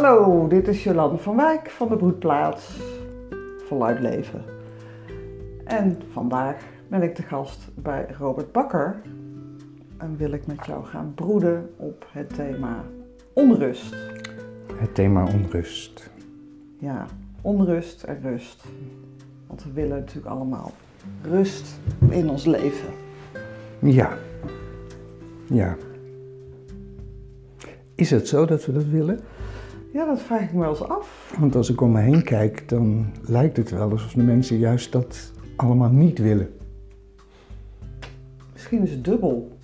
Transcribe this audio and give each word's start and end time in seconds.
Hallo, 0.00 0.48
dit 0.48 0.68
is 0.68 0.84
Jolande 0.84 1.18
van 1.18 1.36
Wijk 1.36 1.70
van 1.70 1.88
de 1.88 1.96
Broedplaats 1.96 2.80
Voluit 3.66 4.00
Leven. 4.00 4.44
En 5.64 5.98
vandaag 6.12 6.56
ben 6.88 7.02
ik 7.02 7.16
de 7.16 7.22
gast 7.22 7.68
bij 7.74 8.06
Robert 8.18 8.52
Bakker 8.52 9.00
en 9.96 10.16
wil 10.16 10.32
ik 10.32 10.46
met 10.46 10.66
jou 10.66 10.84
gaan 10.84 11.12
broeden 11.14 11.70
op 11.76 12.06
het 12.12 12.34
thema 12.34 12.84
onrust. 13.32 13.96
Het 14.74 14.94
thema 14.94 15.24
onrust. 15.24 16.10
Ja, 16.78 17.06
onrust 17.40 18.02
en 18.02 18.20
rust. 18.22 18.64
Want 19.46 19.64
we 19.64 19.72
willen 19.72 19.98
natuurlijk 19.98 20.34
allemaal 20.34 20.72
rust 21.22 21.80
in 22.08 22.30
ons 22.30 22.44
leven. 22.44 22.88
Ja. 23.78 24.18
Ja. 25.46 25.76
Is 27.94 28.10
het 28.10 28.28
zo 28.28 28.44
dat 28.44 28.66
we 28.66 28.72
dat 28.72 28.84
willen? 28.86 29.20
Ja, 29.92 30.04
dat 30.04 30.20
vraag 30.20 30.40
ik 30.40 30.52
me 30.52 30.60
wel 30.60 30.68
eens 30.70 30.88
af. 30.88 31.34
Want 31.38 31.56
als 31.56 31.70
ik 31.70 31.80
om 31.80 31.92
me 31.92 32.00
heen 32.00 32.22
kijk, 32.24 32.68
dan 32.68 33.06
lijkt 33.22 33.56
het 33.56 33.70
wel 33.70 33.90
alsof 33.90 34.12
de 34.12 34.22
mensen 34.22 34.58
juist 34.58 34.92
dat 34.92 35.32
allemaal 35.56 35.90
niet 35.90 36.18
willen. 36.18 36.48
Misschien 38.52 38.82
is 38.82 38.90
het 38.90 39.04
dubbel. 39.04 39.58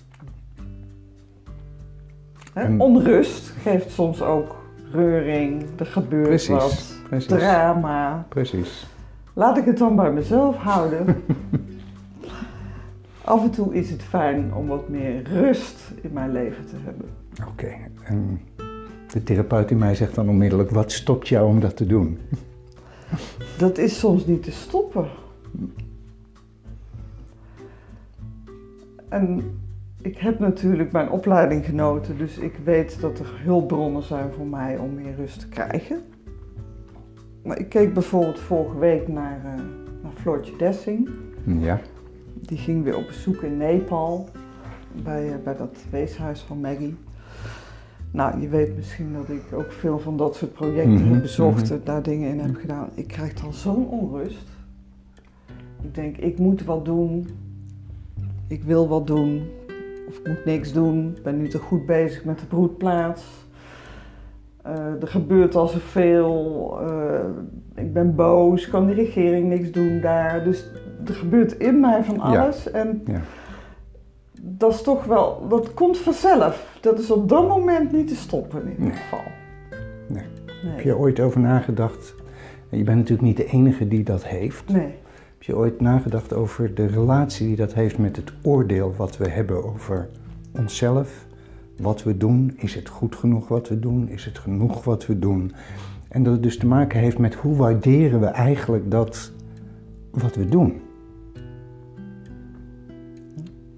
Hè, 2.53 2.61
En- 2.61 2.79
Onrust 2.79 3.49
geeft 3.49 3.91
soms 3.91 4.21
ook 4.21 4.55
reuring, 4.91 5.65
er 5.77 5.85
gebeurt 5.85 6.27
Precies, 6.27 6.47
wat, 6.47 6.93
precies. 7.09 7.27
drama. 7.27 8.25
Precies. 8.29 8.87
Laat 9.33 9.57
ik 9.57 9.65
het 9.65 9.77
dan 9.77 9.95
bij 9.95 10.11
mezelf 10.11 10.55
houden. 10.55 11.05
Af 13.23 13.43
en 13.43 13.51
toe 13.51 13.73
is 13.75 13.89
het 13.89 14.03
fijn 14.03 14.53
om 14.53 14.67
wat 14.67 14.89
meer 14.89 15.23
rust 15.23 15.91
in 16.01 16.13
mijn 16.13 16.31
leven 16.31 16.65
te 16.65 16.75
hebben. 16.83 17.09
Oké. 17.47 17.73
En 18.03 18.39
de 19.17 19.23
therapeut 19.23 19.71
in 19.71 19.77
mij 19.77 19.95
zegt 19.95 20.15
dan 20.15 20.29
onmiddellijk: 20.29 20.69
wat 20.69 20.91
stopt 20.91 21.27
jou 21.27 21.47
om 21.47 21.59
dat 21.59 21.77
te 21.77 21.85
doen? 21.85 22.17
Dat 23.57 23.77
is 23.77 23.99
soms 23.99 24.25
niet 24.25 24.43
te 24.43 24.51
stoppen. 24.51 25.07
En 29.09 29.59
ik 30.01 30.17
heb 30.17 30.39
natuurlijk 30.39 30.91
mijn 30.91 31.09
opleiding 31.09 31.65
genoten, 31.65 32.17
dus 32.17 32.37
ik 32.37 32.55
weet 32.63 33.01
dat 33.01 33.19
er 33.19 33.41
hulpbronnen 33.43 34.03
zijn 34.03 34.31
voor 34.31 34.45
mij 34.45 34.77
om 34.77 34.93
meer 34.93 35.15
rust 35.15 35.39
te 35.39 35.47
krijgen. 35.47 36.01
Maar 37.43 37.59
ik 37.59 37.69
keek 37.69 37.93
bijvoorbeeld 37.93 38.39
vorige 38.39 38.79
week 38.79 39.07
naar, 39.07 39.37
eh, 39.45 39.63
naar 40.03 40.11
Floortje 40.13 40.55
Dessing. 40.57 41.09
Ja. 41.45 41.79
Die 42.41 42.57
ging 42.57 42.83
weer 42.83 42.97
op 42.97 43.07
bezoek 43.07 43.41
in 43.41 43.57
Nepal, 43.57 44.29
bij, 45.03 45.33
eh, 45.33 45.43
bij 45.43 45.55
dat 45.55 45.77
weeshuis 45.89 46.41
van 46.41 46.59
Maggie. 46.59 46.95
Nou, 48.17 48.41
je 48.41 48.47
weet 48.47 48.75
misschien 48.75 49.13
dat 49.13 49.29
ik 49.29 49.41
ook 49.53 49.71
veel 49.71 49.99
van 49.99 50.17
dat 50.17 50.35
soort 50.35 50.53
projecten 50.53 50.93
Mhm, 50.93 51.11
heb 51.11 51.21
bezocht 51.21 51.63
mhm. 51.63 51.73
en 51.73 51.81
daar 51.83 52.03
dingen 52.03 52.29
in 52.29 52.39
heb 52.39 52.55
gedaan. 52.55 52.89
Ik 52.93 53.07
krijg 53.07 53.33
dan 53.33 53.53
zo'n 53.53 53.87
onrust. 53.87 54.47
Ik 55.81 55.95
denk, 55.95 56.17
ik 56.17 56.37
moet 56.37 56.63
wat 56.65 56.85
doen. 56.85 57.27
Ik 58.47 58.63
wil 58.63 58.87
wat 58.87 59.07
doen. 59.07 59.41
Of 60.07 60.17
ik 60.17 60.27
moet 60.27 60.45
niks 60.45 60.73
doen. 60.73 61.13
Ik 61.15 61.23
ben 61.23 61.37
nu 61.37 61.47
te 61.47 61.57
goed 61.57 61.85
bezig 61.85 62.25
met 62.25 62.39
de 62.39 62.45
broedplaats. 62.45 63.23
Eh, 64.63 65.01
er 65.01 65.07
gebeurt 65.07 65.55
al 65.55 65.67
zoveel. 65.67 66.77
Eh, 66.81 67.19
ik 67.75 67.93
ben 67.93 68.15
boos. 68.15 68.67
Kan 68.69 68.85
die 68.85 68.95
regering 68.95 69.49
niks 69.49 69.71
doen 69.71 70.01
daar? 70.01 70.43
Dus 70.43 70.65
er 71.07 71.13
gebeurt 71.13 71.57
in 71.57 71.79
mij 71.79 72.03
van 72.03 72.15
Ja. 72.15 72.21
alles. 72.21 72.71
En 72.71 73.01
Ja. 73.05 73.21
Dat 74.57 74.73
is 74.73 74.81
toch 74.81 75.03
wel, 75.05 75.47
dat 75.49 75.73
komt 75.73 75.97
vanzelf. 75.97 76.77
Dat 76.81 76.99
is 76.99 77.11
op 77.11 77.29
dat 77.29 77.47
moment 77.47 77.91
niet 77.91 78.07
te 78.07 78.15
stoppen 78.15 78.61
in 78.61 78.69
ieder 78.69 78.83
Nee. 78.85 78.93
geval. 78.95 79.19
Nee. 80.07 80.23
Nee. 80.63 80.73
Heb 80.73 80.83
je 80.83 80.97
ooit 80.97 81.19
over 81.19 81.39
nagedacht? 81.39 82.15
Je 82.69 82.83
bent 82.83 82.97
natuurlijk 82.97 83.27
niet 83.27 83.37
de 83.37 83.45
enige 83.45 83.87
die 83.87 84.03
dat 84.03 84.25
heeft. 84.25 84.69
Nee. 84.69 84.93
Heb 85.33 85.43
je 85.43 85.55
ooit 85.57 85.81
nagedacht 85.81 86.33
over 86.33 86.73
de 86.75 86.85
relatie 86.85 87.47
die 87.47 87.55
dat 87.55 87.73
heeft 87.73 87.97
met 87.97 88.15
het 88.15 88.33
oordeel 88.41 88.93
wat 88.97 89.17
we 89.17 89.29
hebben 89.29 89.63
over 89.63 90.09
onszelf? 90.51 91.25
Wat 91.81 92.03
we 92.03 92.17
doen? 92.17 92.53
Is 92.57 92.75
het 92.75 92.89
goed 92.89 93.15
genoeg 93.15 93.47
wat 93.47 93.67
we 93.69 93.79
doen? 93.79 94.09
Is 94.09 94.25
het 94.25 94.37
genoeg 94.37 94.83
wat 94.83 95.05
we 95.05 95.19
doen? 95.19 95.53
En 96.07 96.23
dat 96.23 96.33
het 96.33 96.43
dus 96.43 96.57
te 96.57 96.67
maken 96.67 96.99
heeft 96.99 97.17
met 97.17 97.35
hoe 97.35 97.55
waarderen 97.55 98.19
we 98.19 98.25
eigenlijk 98.25 98.91
dat 98.91 99.31
wat 100.11 100.35
we 100.35 100.49
doen? 100.49 100.81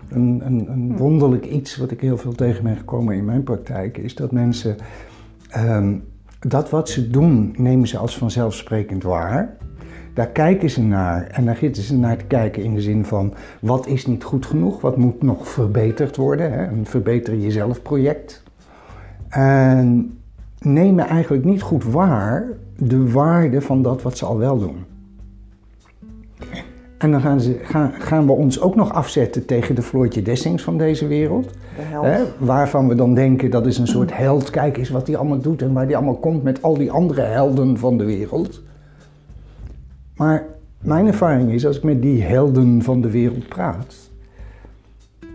Een, 0.09 0.41
een, 0.45 0.71
een 0.71 0.97
wonderlijk 0.97 1.45
iets 1.45 1.77
wat 1.77 1.91
ik 1.91 2.01
heel 2.01 2.17
veel 2.17 2.33
tegen 2.33 2.63
ben 2.63 2.77
gekomen 2.77 3.15
in 3.15 3.25
mijn 3.25 3.43
praktijk 3.43 3.97
is 3.97 4.15
dat 4.15 4.31
mensen 4.31 4.75
ehm, 5.49 5.95
dat 6.39 6.69
wat 6.69 6.89
ze 6.89 7.09
doen 7.09 7.53
nemen 7.57 7.87
ze 7.87 7.97
als 7.97 8.17
vanzelfsprekend 8.17 9.03
waar. 9.03 9.57
Daar 10.13 10.27
kijken 10.27 10.69
ze 10.69 10.81
naar 10.81 11.27
en 11.27 11.45
daar 11.45 11.55
zitten 11.55 11.83
ze 11.83 11.97
naar 11.97 12.17
te 12.17 12.25
kijken 12.25 12.63
in 12.63 12.73
de 12.73 12.81
zin 12.81 13.05
van 13.05 13.33
wat 13.61 13.87
is 13.87 14.05
niet 14.05 14.23
goed 14.23 14.45
genoeg, 14.45 14.81
wat 14.81 14.97
moet 14.97 15.21
nog 15.21 15.47
verbeterd 15.47 16.15
worden, 16.15 16.51
hè? 16.51 16.67
een 16.67 16.85
verbeter 16.85 17.37
jezelf 17.37 17.81
project. 17.81 18.43
En 19.29 20.17
nemen 20.59 21.07
eigenlijk 21.07 21.43
niet 21.43 21.61
goed 21.61 21.83
waar 21.83 22.47
de 22.77 23.11
waarde 23.11 23.61
van 23.61 23.81
dat 23.81 24.01
wat 24.01 24.17
ze 24.17 24.25
al 24.25 24.37
wel 24.37 24.59
doen. 24.59 24.85
En 26.99 27.11
dan 27.11 27.21
gaan, 27.21 27.41
ze, 27.41 27.59
gaan, 27.61 27.91
gaan 27.91 28.25
we 28.25 28.31
ons 28.31 28.61
ook 28.61 28.75
nog 28.75 28.93
afzetten 28.93 29.45
tegen 29.45 29.75
de 29.75 29.81
Floortje 29.81 30.21
Dessings 30.21 30.63
van 30.63 30.77
deze 30.77 31.07
wereld. 31.07 31.45
De. 31.45 32.07
Hè, 32.07 32.23
waarvan 32.37 32.87
we 32.87 32.95
dan 32.95 33.13
denken 33.13 33.51
dat 33.51 33.65
is 33.65 33.77
een 33.77 33.87
soort 33.87 34.17
held. 34.17 34.49
Kijk 34.49 34.77
eens 34.77 34.89
wat 34.89 35.07
hij 35.07 35.17
allemaal 35.17 35.39
doet 35.39 35.61
en 35.61 35.73
waar 35.73 35.85
hij 35.85 35.95
allemaal 35.95 36.17
komt 36.17 36.43
met 36.43 36.61
al 36.61 36.77
die 36.77 36.91
andere 36.91 37.21
helden 37.21 37.77
van 37.77 37.97
de 37.97 38.03
wereld. 38.03 38.61
Maar 40.15 40.45
mijn 40.81 41.07
ervaring 41.07 41.51
is 41.51 41.65
als 41.65 41.77
ik 41.77 41.83
met 41.83 42.01
die 42.01 42.23
helden 42.23 42.81
van 42.81 43.01
de 43.01 43.09
wereld 43.09 43.47
praat, 43.47 43.95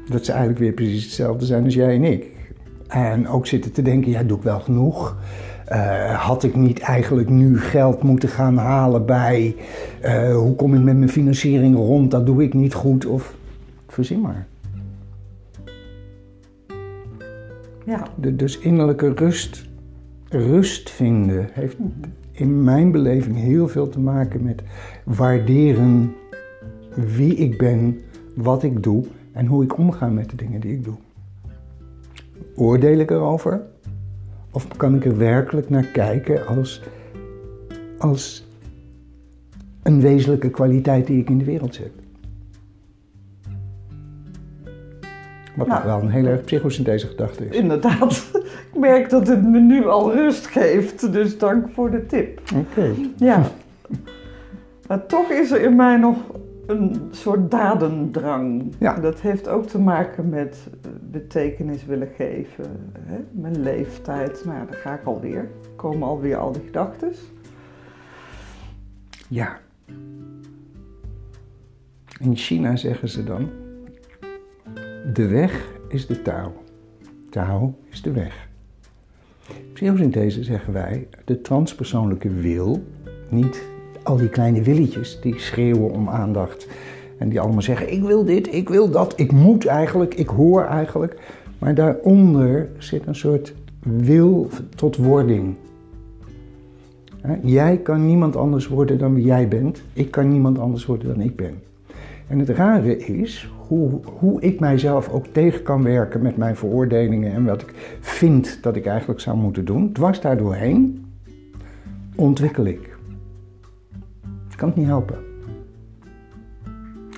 dat 0.09 0.25
ze 0.25 0.31
eigenlijk 0.31 0.61
weer 0.61 0.73
precies 0.73 1.05
hetzelfde 1.05 1.47
zijn 1.47 1.65
als 1.65 1.75
jij 1.75 1.95
en 1.95 2.05
ik. 2.05 2.27
En 2.89 3.29
ook 3.29 3.47
zitten 3.47 3.73
te 3.73 3.83
denken, 3.83 4.11
ja, 4.11 4.23
doe 4.23 4.37
ik 4.37 4.43
wel 4.43 4.61
genoeg? 4.61 5.17
Eh, 5.65 6.27
had 6.27 6.43
ik 6.43 6.57
niet 6.57 6.81
eigenlijk 6.81 7.29
nu 7.29 7.61
geld 7.61 8.03
moeten 8.03 8.29
gaan 8.29 8.57
halen 8.57 9.07
bij 9.07 9.57
eh, 10.01 10.35
hoe 10.35 10.55
kom 10.55 10.75
ik 10.75 10.83
met 10.83 10.97
mijn 10.97 11.09
financiering 11.09 11.77
rond? 11.77 12.11
Dat 12.11 12.27
doe 12.27 12.43
ik 12.43 12.55
niet 12.55 12.75
goed. 12.75 13.07
Of 13.07 13.35
verzin 13.89 14.21
maar. 14.21 14.47
Ja. 17.85 18.07
De, 18.15 18.37
dus 18.37 18.59
innerlijke 18.59 19.13
rust, 19.15 19.65
rust 20.29 20.91
vinden 20.91 21.49
heeft 21.53 21.77
in 22.31 22.65
mijn 22.65 22.91
beleving 22.91 23.37
heel 23.37 23.69
veel 23.69 23.89
te 23.89 24.01
maken 24.01 24.43
met 24.43 24.63
waarderen 25.05 26.15
wie 26.95 27.35
ik 27.35 27.59
ben, 27.59 28.01
wat 28.35 28.63
ik 28.63 28.83
doe 28.83 29.05
en 29.33 29.47
hoe 29.47 29.65
ik 29.65 29.79
omga 29.79 30.09
met 30.09 30.31
de 30.31 30.37
dingen 30.37 30.61
die 30.61 30.73
ik 30.73 30.85
doe. 30.85 30.95
Oordeel 32.55 32.99
ik 32.99 33.11
erover? 33.11 33.63
Of 34.55 34.69
kan 34.77 34.95
ik 34.95 35.05
er 35.05 35.17
werkelijk 35.17 35.71
naar 35.71 35.85
kijken 35.85 36.47
als, 36.47 36.83
als 37.99 38.47
een 39.83 40.01
wezenlijke 40.01 40.51
kwaliteit 40.51 41.07
die 41.07 41.21
ik 41.21 41.31
in 41.31 41.39
de 41.39 41.45
wereld 41.45 41.75
zet? 41.75 41.91
Wat 45.57 45.67
Nou. 45.67 45.85
wel 45.85 46.01
een 46.01 46.11
heel 46.11 46.27
erg 46.27 46.45
psychosynthese 46.45 47.07
gedachte 47.07 47.49
is. 47.49 47.57
Inderdaad. 47.57 48.31
Ik 48.73 48.81
merk 48.81 49.11
dat 49.11 49.29
het 49.29 49.43
me 49.43 49.61
nu 49.61 49.87
al 49.87 50.13
rust 50.13 50.47
geeft, 50.47 51.13
dus 51.13 51.39
dank 51.39 51.69
voor 51.73 51.91
de 51.91 52.07
tip. 52.07 52.41
Oké. 52.55 52.95
Ja. 53.17 53.43
Maar 54.87 55.07
toch 55.07 55.31
is 55.31 55.51
er 55.51 55.61
in 55.61 55.77
mij 55.77 55.97
nog 55.97 56.17
een 56.67 57.09
soort 57.11 57.51
dadendrang. 57.51 58.73
Ja. 58.79 58.95
Dat 59.01 59.21
heeft 59.21 59.49
ook 59.49 59.67
te 59.67 59.79
maken 59.79 60.29
met 60.29 60.69
eh, 60.83 60.91
betekenis 61.01 61.85
willen 61.85 62.09
geven. 62.17 62.91
Hè? 62.99 63.19
Mijn 63.31 63.63
leeftijd, 63.63 64.45
nou 64.45 64.67
daar 64.67 64.79
ga 64.79 64.95
ik 64.95 65.05
alweer. 65.05 65.51
Komen 65.77 66.09
alweer 66.09 66.37
al 66.37 66.53
die 66.53 66.63
gedachten. 66.63 67.13
Ja. 69.29 69.59
In 72.21 72.37
China 72.37 72.77
zeggen 72.77 73.09
ze 73.09 73.25
dan: 73.25 73.49
de 75.13 75.29
weg 75.29 75.73
is 75.89 76.07
de 76.07 76.23
touw. 76.23 76.53
Touw 77.31 77.75
is 77.91 78.03
de 78.03 78.13
weg. 78.13 78.49
Psychosynthese 79.73 80.45
zeggen 80.45 80.73
wij: 80.73 81.09
de 81.25 81.41
transpersoonlijke 81.41 82.29
wil, 82.29 82.85
niet 83.29 83.63
al 84.05 84.17
die 84.17 84.29
kleine 84.29 84.63
willetjes 84.63 85.21
die 85.21 85.39
schreeuwen 85.39 85.91
om 85.91 86.09
aandacht 86.09 86.69
en 87.19 87.29
die 87.29 87.41
allemaal 87.41 87.63
zeggen: 87.63 87.93
ik 87.93 88.03
wil 88.03 88.25
dit, 88.25 88.55
ik 88.55 88.69
wil 88.69 88.91
dat, 88.91 89.13
ik 89.17 89.33
moet 89.33 89.67
eigenlijk, 89.67 90.15
ik 90.15 90.29
hoor 90.29 90.65
eigenlijk. 90.65 91.17
Maar 91.59 91.75
daaronder 91.75 92.69
zit 92.79 93.07
een 93.07 93.15
soort 93.15 93.55
wil 93.83 94.49
tot 94.75 94.97
wording. 94.97 95.55
Jij 97.43 97.77
kan 97.77 98.07
niemand 98.07 98.37
anders 98.37 98.69
worden 98.69 98.99
dan 98.99 99.15
wie 99.15 99.25
jij 99.25 99.49
bent. 99.49 99.83
Ik 99.93 100.11
kan 100.11 100.29
niemand 100.29 100.59
anders 100.59 100.87
worden 100.87 101.09
dan 101.09 101.21
ik 101.21 101.37
ben. 101.37 101.55
En 102.27 102.39
het 102.39 102.49
rare 102.49 102.99
is 102.99 103.51
hoe, 103.67 104.01
hoe 104.19 104.41
ik 104.41 104.61
mijzelf 104.61 105.09
ook 105.09 105.27
tegen 105.27 105.63
kan 105.63 105.83
werken 105.83 106.23
met 106.23 106.37
mijn 106.37 106.57
veroordelingen 106.57 107.33
en 107.33 107.45
wat 107.45 107.61
ik 107.61 107.99
vind 108.01 108.59
dat 108.63 108.77
ik 108.77 108.87
eigenlijk 108.87 109.21
zou 109.21 109.37
moeten 109.37 109.65
doen. 109.65 109.93
Dwars 109.93 110.21
daardoorheen 110.21 111.05
ontwikkel 112.15 112.65
ik. 112.65 112.94
Ik 114.55 114.61
kan 114.61 114.69
het 114.69 114.79
niet 114.79 114.87
helpen. 114.87 115.19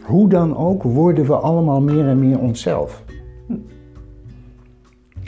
Hoe 0.03 0.29
dan 0.29 0.56
ook 0.56 0.83
worden 0.83 1.27
we 1.27 1.35
allemaal 1.35 1.81
meer 1.81 2.06
en 2.09 2.19
meer 2.19 2.38
onszelf. 2.38 3.05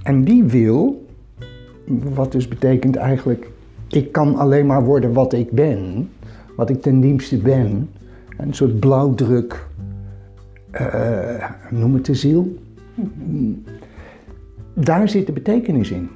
En 0.02 0.24
die 0.24 0.44
wil, 0.44 1.06
wat 1.86 2.32
dus 2.32 2.48
betekent 2.48 2.96
eigenlijk, 2.96 3.50
ik 3.88 4.12
kan 4.12 4.36
alleen 4.36 4.66
maar 4.66 4.84
worden 4.84 5.12
wat 5.12 5.32
ik 5.32 5.50
ben, 5.50 6.10
wat 6.56 6.70
ik 6.70 6.82
ten 6.82 7.00
diepste 7.00 7.36
ben, 7.38 7.90
een 8.36 8.54
soort 8.54 8.80
blauwdruk, 8.80 9.66
uh, 10.72 11.50
noem 11.70 11.94
het 11.94 12.06
de 12.06 12.14
ziel. 12.14 12.58
Daar 14.74 15.08
zit 15.08 15.26
de 15.26 15.32
betekenis 15.32 15.90
in. 15.90 16.08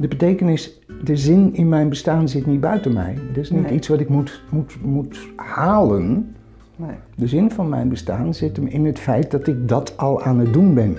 De 0.00 0.08
betekenis, 0.08 0.80
de 1.04 1.16
zin 1.16 1.54
in 1.54 1.68
mijn 1.68 1.88
bestaan 1.88 2.28
zit 2.28 2.46
niet 2.46 2.60
buiten 2.60 2.92
mij. 2.92 3.16
Het 3.28 3.36
is 3.36 3.50
niet 3.50 3.70
iets 3.70 3.88
wat 3.88 4.00
ik 4.00 4.08
moet, 4.08 4.42
moet, 4.50 4.82
moet 4.82 5.18
halen. 5.36 6.34
Nee. 6.76 6.96
De 7.16 7.26
zin 7.26 7.50
van 7.50 7.68
mijn 7.68 7.88
bestaan 7.88 8.34
zit 8.34 8.56
hem 8.56 8.66
in 8.66 8.84
het 8.84 8.98
feit 8.98 9.30
dat 9.30 9.46
ik 9.46 9.68
dat 9.68 9.96
al 9.96 10.22
aan 10.22 10.38
het 10.38 10.52
doen 10.52 10.74
ben. 10.74 10.96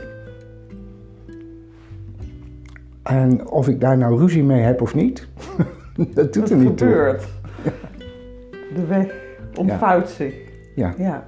En 3.04 3.50
of 3.50 3.68
ik 3.68 3.80
daar 3.80 3.98
nou 3.98 4.18
ruzie 4.18 4.44
mee 4.44 4.62
heb 4.62 4.82
of 4.82 4.96
niet, 4.96 5.28
dat 6.14 6.34
doet 6.34 6.50
er 6.50 6.58
niet 6.58 6.78
toe. 6.78 6.88
gebeurt. 6.88 7.28
De 8.76 8.86
weg 8.88 9.16
ontvouwt 9.56 10.10
zich. 10.10 10.34
Ja. 10.76 10.94
ja. 10.98 11.28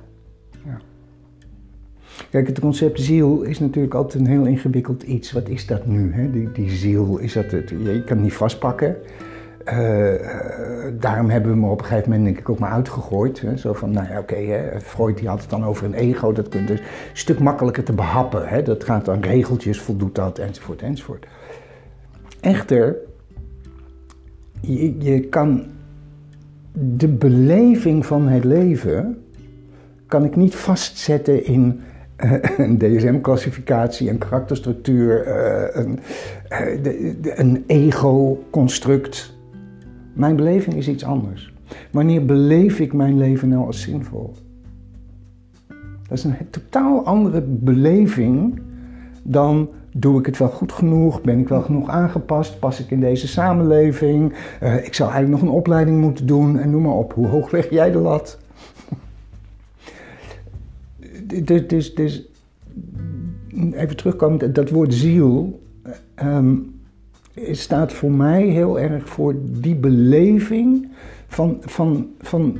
Kijk, 2.33 2.47
het 2.47 2.59
concept 2.59 3.01
ziel 3.01 3.41
is 3.41 3.59
natuurlijk 3.59 3.93
altijd 3.93 4.23
een 4.23 4.29
heel 4.29 4.45
ingewikkeld 4.45 5.03
iets. 5.03 5.31
Wat 5.31 5.49
is 5.49 5.65
dat 5.65 5.85
nu? 5.85 6.13
Hè? 6.13 6.31
Die, 6.31 6.51
die 6.51 6.69
ziel, 6.69 7.17
is 7.17 7.33
dat 7.33 7.51
het? 7.51 7.69
Je 7.69 8.03
kan 8.05 8.15
het 8.15 8.25
niet 8.25 8.33
vastpakken. 8.33 8.95
Uh, 9.65 10.13
daarom 10.99 11.29
hebben 11.29 11.51
we 11.51 11.57
me 11.57 11.69
op 11.69 11.79
een 11.79 11.85
gegeven 11.85 12.09
moment 12.09 12.25
denk 12.27 12.39
ik 12.39 12.49
ook 12.49 12.59
maar 12.59 12.71
uitgegooid. 12.71 13.41
Hè? 13.41 13.57
Zo 13.57 13.73
van, 13.73 13.91
nou 13.91 14.07
ja, 14.07 14.19
oké, 14.19 14.33
okay, 14.33 14.81
Freud 14.81 15.17
die 15.17 15.27
had 15.27 15.41
het 15.41 15.49
dan 15.49 15.65
over 15.65 15.85
een 15.85 15.93
ego. 15.93 16.31
Dat 16.31 16.49
kunt 16.49 16.67
dus 16.67 16.79
een 16.79 16.85
stuk 17.13 17.39
makkelijker 17.39 17.83
te 17.83 17.93
behappen. 17.93 18.47
Hè? 18.47 18.63
Dat 18.63 18.83
gaat 18.83 19.09
aan 19.09 19.21
regeltjes, 19.21 19.81
voldoet 19.81 20.15
dat, 20.15 20.39
enzovoort, 20.39 20.81
enzovoort. 20.81 21.25
Echter, 22.39 22.95
je, 24.61 24.95
je 24.99 25.19
kan 25.19 25.63
de 26.71 27.07
beleving 27.07 28.05
van 28.05 28.27
het 28.27 28.43
leven 28.43 29.23
kan 30.07 30.23
ik 30.23 30.35
niet 30.35 30.55
vastzetten 30.55 31.45
in 31.45 31.81
een 32.57 32.77
DSM-classificatie, 32.77 34.09
een 34.09 34.17
karakterstructuur, 34.17 35.27
uh, 35.27 35.83
een, 35.83 35.99
uh, 36.51 37.37
een 37.37 37.63
ego-construct. 37.67 39.33
Mijn 40.13 40.35
beleving 40.35 40.75
is 40.75 40.87
iets 40.87 41.03
anders. 41.03 41.53
Wanneer 41.91 42.25
beleef 42.25 42.79
ik 42.79 42.93
mijn 42.93 43.17
leven 43.17 43.49
nou 43.49 43.65
als 43.65 43.81
zinvol? 43.81 44.33
Dat 46.07 46.17
is 46.17 46.23
een 46.23 46.35
totaal 46.49 47.05
andere 47.05 47.41
beleving 47.41 48.61
dan 49.23 49.69
doe 49.95 50.19
ik 50.19 50.25
het 50.25 50.37
wel 50.37 50.47
goed 50.47 50.71
genoeg? 50.71 51.21
Ben 51.21 51.39
ik 51.39 51.47
wel 51.47 51.61
genoeg 51.61 51.89
aangepast? 51.89 52.59
Pas 52.59 52.79
ik 52.79 52.91
in 52.91 52.99
deze 52.99 53.27
samenleving? 53.27 54.33
Uh, 54.63 54.85
ik 54.85 54.93
zou 54.93 55.11
eigenlijk 55.11 55.41
nog 55.41 55.51
een 55.51 55.57
opleiding 55.57 56.01
moeten 56.01 56.25
doen 56.25 56.59
en 56.59 56.69
noem 56.69 56.81
maar 56.81 56.93
op. 56.93 57.13
Hoe 57.13 57.27
hoog 57.27 57.51
leg 57.51 57.69
jij 57.69 57.91
de 57.91 57.97
lat? 57.97 58.39
Dus, 61.43 61.67
dus, 61.67 61.95
dus, 61.95 62.27
even 63.71 63.95
terugkomen, 63.95 64.53
dat 64.53 64.69
woord 64.69 64.93
ziel 64.93 65.61
um, 66.23 66.81
staat 67.51 67.93
voor 67.93 68.11
mij 68.11 68.43
heel 68.47 68.79
erg 68.79 69.09
voor 69.09 69.35
die 69.43 69.75
beleving 69.75 70.91
van, 71.27 71.57
van, 71.61 72.07
van 72.19 72.57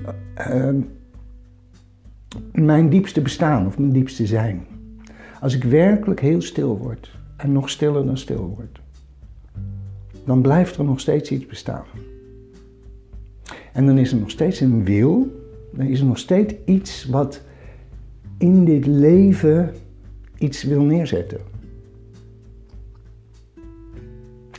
uh, 0.50 0.70
mijn 2.52 2.90
diepste 2.90 3.22
bestaan 3.22 3.68
of 3.68 3.78
mijn 3.78 3.92
diepste 3.92 4.26
zijn. 4.26 4.66
Als 5.42 5.56
ik 5.56 5.64
werkelijk 5.64 6.20
heel 6.20 6.42
stil 6.42 6.78
word 6.78 7.12
en 7.38 7.52
nog 7.52 7.70
stiller 7.70 8.06
dan 8.06 8.18
stil 8.18 8.54
word, 8.56 8.82
dan 10.26 10.42
blijft 10.42 10.78
er 10.78 10.84
nog 10.84 11.00
steeds 11.00 11.32
iets 11.32 11.46
bestaan. 11.46 11.86
En 13.74 13.86
dan 13.86 13.98
is 13.98 14.12
er 14.12 14.18
nog 14.18 14.30
steeds 14.30 14.60
een 14.60 14.86
wil, 14.86 15.42
dan 15.72 15.86
is 15.86 16.00
er 16.00 16.06
nog 16.06 16.18
steeds 16.18 16.54
iets 16.66 17.06
wat 17.06 17.42
in 18.44 18.66
dit 18.66 18.86
leven 18.86 19.74
iets 20.38 20.64
wil 20.64 20.82
neerzetten. 20.82 21.40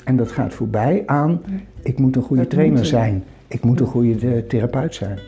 En 0.04 0.16
dat 0.16 0.32
gaat 0.32 0.54
voorbij 0.54 1.02
aan, 1.06 1.42
ik 1.82 1.98
moet 1.98 2.16
een 2.16 2.22
goede 2.22 2.46
trainer 2.46 2.86
zijn, 2.86 3.24
ik 3.46 3.64
moet 3.64 3.80
een 3.80 3.86
goede 3.86 4.34
eh, 4.34 4.42
therapeut 4.42 4.94
zijn. 4.94 5.18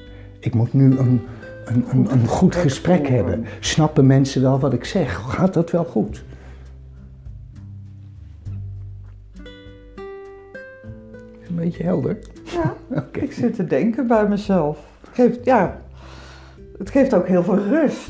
Ik 0.40 0.54
moet 0.54 0.72
nu 0.72 0.96
een, 0.96 1.20
een, 1.64 1.84
een, 1.90 2.12
een 2.12 2.26
goed 2.26 2.54
gesprek 2.54 3.08
hebben. 3.08 3.44
Snappen 3.60 4.06
mensen 4.06 4.42
wel 4.42 4.58
wat 4.58 4.72
ik 4.72 4.84
zeg? 4.84 5.22
Gaat 5.28 5.54
dat 5.54 5.70
wel 5.70 5.84
goed? 5.84 6.24
Een 11.48 11.54
beetje 11.54 11.82
helder? 11.82 12.18
Ja, 12.44 12.76
ik 13.20 13.32
zit 13.32 13.54
te 13.54 13.64
denken 13.64 14.06
bij 14.06 14.28
mezelf. 14.28 14.78
Het 15.00 15.14
geeft, 15.14 15.44
ja, 15.44 15.80
het 16.78 16.90
geeft 16.90 17.14
ook 17.14 17.26
heel 17.26 17.42
veel 17.42 17.58
rust. 17.58 18.08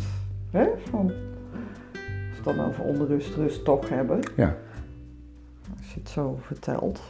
Hè? 0.50 0.66
Van, 0.90 1.04
als 1.04 2.40
we 2.42 2.50
het 2.50 2.56
dan 2.56 2.66
over 2.66 2.84
onrust, 2.84 3.34
rust 3.34 3.64
toch 3.64 3.88
hebben. 3.88 4.20
Ja. 4.36 4.56
Als 5.78 5.94
je 5.94 6.00
het 6.00 6.08
zo 6.08 6.38
vertelt, 6.40 7.00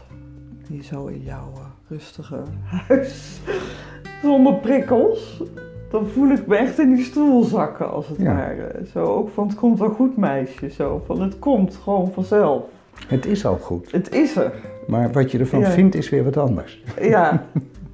hier 0.68 0.82
zo 0.82 1.06
in 1.06 1.22
jouw 1.22 1.52
uh, 1.54 1.60
rustige 1.88 2.42
huis, 2.64 3.40
zonder 4.22 4.54
prikkels, 4.54 5.42
dan 5.90 6.06
voel 6.06 6.30
ik 6.30 6.46
me 6.46 6.56
echt 6.56 6.78
in 6.78 6.94
die 6.94 7.04
stoel 7.04 7.44
zakken 7.44 7.90
als 7.90 8.08
het 8.08 8.22
ware. 8.22 8.82
Zo 8.92 9.04
ook 9.04 9.28
van 9.28 9.46
het 9.46 9.56
komt 9.56 9.78
wel 9.78 9.90
goed 9.90 10.16
meisje, 10.16 10.70
zo 10.70 11.02
van 11.06 11.22
het 11.22 11.38
komt 11.38 11.76
gewoon 11.76 12.12
vanzelf. 12.12 12.62
Het 13.06 13.26
is 13.26 13.46
al 13.46 13.56
goed. 13.56 13.92
Het 13.92 14.14
is 14.14 14.36
er. 14.36 14.52
Maar 14.86 15.12
wat 15.12 15.30
je 15.30 15.38
ervan 15.38 15.64
vindt 15.64 15.94
is 15.94 16.08
weer 16.08 16.24
wat 16.24 16.36
anders. 16.36 16.82
Ja, 17.00 17.44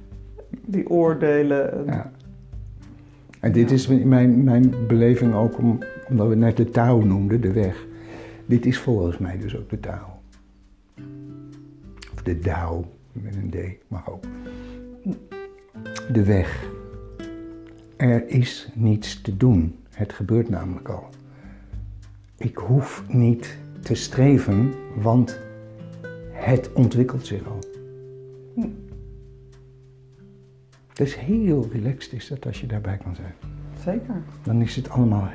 die 0.65 0.89
oordelen. 0.89 1.83
Ja. 1.85 2.11
En 3.43 3.51
dit 3.51 3.71
is 3.71 3.87
mijn, 3.87 4.43
mijn 4.43 4.87
beleving 4.87 5.33
ook, 5.33 5.57
om, 5.57 5.79
omdat 6.09 6.27
we 6.27 6.35
net 6.35 6.57
de 6.57 6.69
touw 6.69 7.01
noemden, 7.01 7.41
de 7.41 7.51
weg. 7.51 7.85
Dit 8.45 8.65
is 8.65 8.79
volgens 8.79 9.17
mij 9.17 9.37
dus 9.37 9.57
ook 9.57 9.69
de 9.69 9.79
touw. 9.79 10.21
Of 12.13 12.23
de 12.23 12.39
dauw, 12.39 12.85
met 13.11 13.35
een 13.35 13.49
D, 13.49 13.57
mag 13.87 14.09
ook. 14.09 14.23
De 16.11 16.23
weg. 16.23 16.69
Er 17.97 18.27
is 18.27 18.71
niets 18.73 19.21
te 19.21 19.37
doen. 19.37 19.75
Het 19.89 20.13
gebeurt 20.13 20.49
namelijk 20.49 20.89
al. 20.89 21.09
Ik 22.37 22.57
hoef 22.57 23.03
niet 23.07 23.57
te 23.81 23.95
streven, 23.95 24.73
want 25.01 25.39
het 26.31 26.73
ontwikkelt 26.73 27.25
zich 27.25 27.47
al. 27.47 27.59
Het 30.93 31.07
is 31.07 31.15
heel 31.15 31.67
relaxed 31.71 32.13
is 32.13 32.27
dat 32.27 32.45
als 32.45 32.61
je 32.61 32.67
daarbij 32.67 32.97
kan 33.03 33.15
zijn. 33.15 33.33
Zeker. 33.83 34.15
Dan 34.43 34.61
is 34.61 34.75
het 34.75 34.89
allemaal 34.89 35.29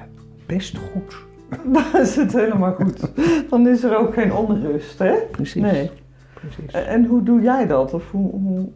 best 0.47 0.77
goed. 0.77 1.27
Dan 1.73 2.00
is 2.00 2.17
het 2.17 2.33
helemaal 2.33 2.75
goed. 2.75 3.11
Dan 3.50 3.69
is 3.69 3.83
er 3.83 3.97
ook 3.99 4.15
geen 4.15 4.33
onrust, 4.33 4.99
hè? 4.99 5.15
Precies. 5.31 5.62
Nee. 5.62 5.91
Precies. 6.35 6.73
En 6.73 7.05
hoe 7.05 7.23
doe 7.23 7.43
jij 7.43 7.67
dat? 7.67 7.95
Of 7.95 8.11
hoe, 8.11 8.31
hoe 8.31 8.69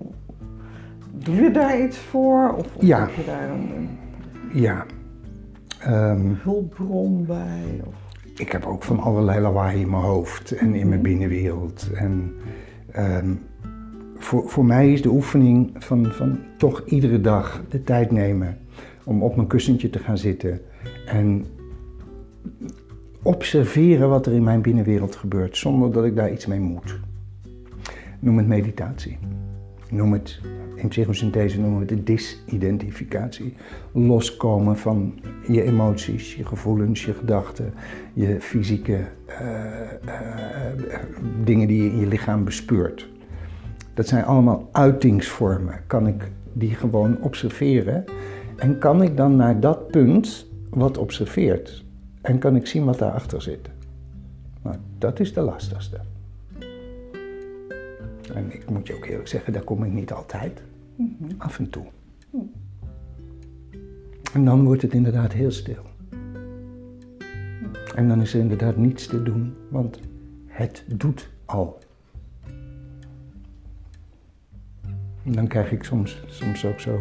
doe 1.11 1.35
je 1.35 1.51
daar 1.51 1.81
iets 1.81 1.99
voor? 1.99 2.55
Of, 2.57 2.67
ja. 2.81 3.01
heb 3.01 3.15
je 3.15 3.25
daar 3.25 3.51
een, 3.51 3.89
ja. 4.53 4.87
Um, 5.87 6.39
hulpbron 6.43 7.27
bij? 7.27 7.81
Of? 7.87 7.95
Ik 8.37 8.53
heb 8.53 8.67
ook 8.67 8.83
van 8.83 9.01
allerlei 9.01 9.41
lawaai 9.41 9.81
in 9.81 9.91
mijn 9.91 10.03
hoofd 10.03 10.51
en 10.51 10.75
in 10.75 10.89
mijn 10.89 11.01
mhm. 11.01 11.09
binnenwereld. 11.09 11.91
En 11.95 12.35
um, 12.97 13.41
voor, 14.23 14.49
voor 14.49 14.65
mij 14.65 14.93
is 14.93 15.03
de 15.03 15.09
oefening 15.09 15.71
van, 15.79 16.07
van 16.13 16.39
toch 16.57 16.83
iedere 16.87 17.21
dag 17.21 17.63
de 17.69 17.83
tijd 17.83 18.11
nemen 18.11 18.59
om 19.05 19.23
op 19.23 19.37
mijn 19.37 19.49
kussentje 19.49 19.91
te 19.91 19.99
gaan 19.99 20.19
zitten 20.19 20.61
en 21.07 21.45
observeren 23.23 24.09
wat 24.09 24.27
er 24.27 24.33
in 24.33 24.43
mijn 24.43 24.63
binnenwereld 24.63 25.17
gebeurt 25.17 25.57
zonder 25.57 25.93
dat 25.93 26.05
ik 26.05 26.17
daar 26.17 26.33
iets 26.33 26.47
mee 26.47 26.61
moet. 26.61 27.01
Noem 28.19 28.37
het 28.37 28.47
meditatie. 28.47 29.19
Noem 29.91 30.13
het, 30.13 30.41
in 30.75 30.89
psychosynthese 30.89 31.61
noemen 31.61 31.79
we 31.79 31.95
het 31.95 32.07
de 32.07 32.13
disidentificatie. 32.13 33.55
Loskomen 33.93 34.79
van 34.79 35.21
je 35.49 35.63
emoties, 35.63 36.35
je 36.35 36.45
gevoelens, 36.45 37.05
je 37.05 37.15
gedachten, 37.15 37.75
je 38.13 38.41
fysieke 38.41 38.99
uh, 39.29 39.39
uh, 40.07 40.15
dingen 41.45 41.69
die 41.69 41.83
je 41.83 41.91
in 41.91 41.99
je 41.99 42.07
lichaam 42.07 42.45
bespeurt. 42.45 43.12
Dat 43.95 44.09
zijn 44.09 44.25
allemaal 44.25 44.69
uitingsvormen. 44.73 45.81
Kan 45.87 46.07
ik 46.07 46.31
die 46.53 46.75
gewoon 46.75 47.21
observeren? 47.21 48.05
En 48.57 48.79
kan 48.79 49.03
ik 49.03 49.17
dan 49.17 49.37
naar 49.37 49.61
dat 49.61 49.91
punt 49.91 50.47
wat 50.71 50.99
observeert? 50.99 51.85
En 52.21 52.39
kan 52.39 52.57
ik 52.57 52.67
zien 52.67 52.85
wat 52.85 52.99
daarachter 52.99 53.43
zit? 53.43 53.71
Nou, 54.63 54.77
dat 54.99 55.21
is 55.21 55.33
de 55.33 55.41
lastigste. 55.41 56.01
En 58.35 58.53
ik 58.53 58.71
moet 58.71 58.87
je 58.87 58.95
ook 58.95 59.07
eerlijk 59.07 59.29
zeggen, 59.29 59.53
daar 59.53 59.63
kom 59.63 59.85
ik 59.85 59.93
niet 59.93 60.13
altijd. 60.13 60.63
Af 61.39 61.59
en 61.59 61.71
toe. 61.71 61.85
En 64.33 64.45
dan 64.45 64.65
wordt 64.65 64.83
het 64.83 64.93
inderdaad 64.93 65.33
heel 65.33 65.51
stil. 65.51 65.83
En 67.95 68.09
dan 68.09 68.21
is 68.21 68.35
er 68.35 68.41
inderdaad 68.41 68.77
niets 68.77 69.07
te 69.07 69.23
doen, 69.23 69.55
want 69.69 69.99
het 70.47 70.85
doet 70.97 71.31
al. 71.45 71.79
Dan 75.23 75.47
krijg 75.47 75.73
ik 75.73 75.85
soms, 75.85 76.23
soms 76.27 76.67
ook 76.67 76.81
zo, 76.81 76.99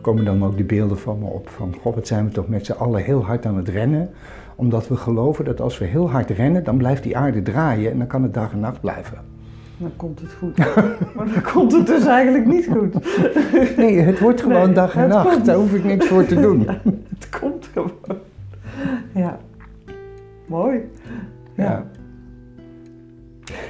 komen 0.00 0.24
dan 0.24 0.44
ook 0.44 0.56
die 0.56 0.64
beelden 0.64 0.98
van 0.98 1.18
me 1.18 1.24
op 1.24 1.48
van, 1.48 1.74
god 1.82 1.94
wat 1.94 2.06
zijn 2.06 2.24
we 2.24 2.30
toch 2.30 2.48
met 2.48 2.66
z'n 2.66 2.72
allen 2.72 3.02
heel 3.02 3.24
hard 3.24 3.46
aan 3.46 3.56
het 3.56 3.68
rennen. 3.68 4.10
Omdat 4.56 4.88
we 4.88 4.96
geloven 4.96 5.44
dat 5.44 5.60
als 5.60 5.78
we 5.78 5.84
heel 5.84 6.10
hard 6.10 6.30
rennen, 6.30 6.64
dan 6.64 6.76
blijft 6.76 7.02
die 7.02 7.16
aarde 7.16 7.42
draaien 7.42 7.92
en 7.92 7.98
dan 7.98 8.06
kan 8.06 8.22
het 8.22 8.34
dag 8.34 8.52
en 8.52 8.60
nacht 8.60 8.80
blijven. 8.80 9.18
Dan 9.78 9.90
komt 9.96 10.20
het 10.20 10.32
goed. 10.32 10.58
maar 11.16 11.26
dan 11.32 11.42
komt 11.52 11.72
het 11.72 11.86
dus 11.86 12.06
eigenlijk 12.06 12.46
niet 12.46 12.68
goed. 12.72 12.94
Nee, 13.76 13.98
het 14.00 14.18
wordt 14.20 14.40
gewoon 14.40 14.64
Nee, 14.64 14.74
dag 14.74 14.96
en 14.96 15.08
nacht, 15.08 15.28
komt. 15.32 15.44
daar 15.44 15.56
hoef 15.56 15.74
ik 15.74 15.84
niks 15.84 16.06
voor 16.06 16.24
te 16.26 16.34
doen. 16.46 16.66
Het 17.18 17.28
komt 17.40 17.68
gewoon. 17.72 17.90
Ja. 19.14 19.38
Mooi. 20.46 20.80
Ja. 21.54 21.86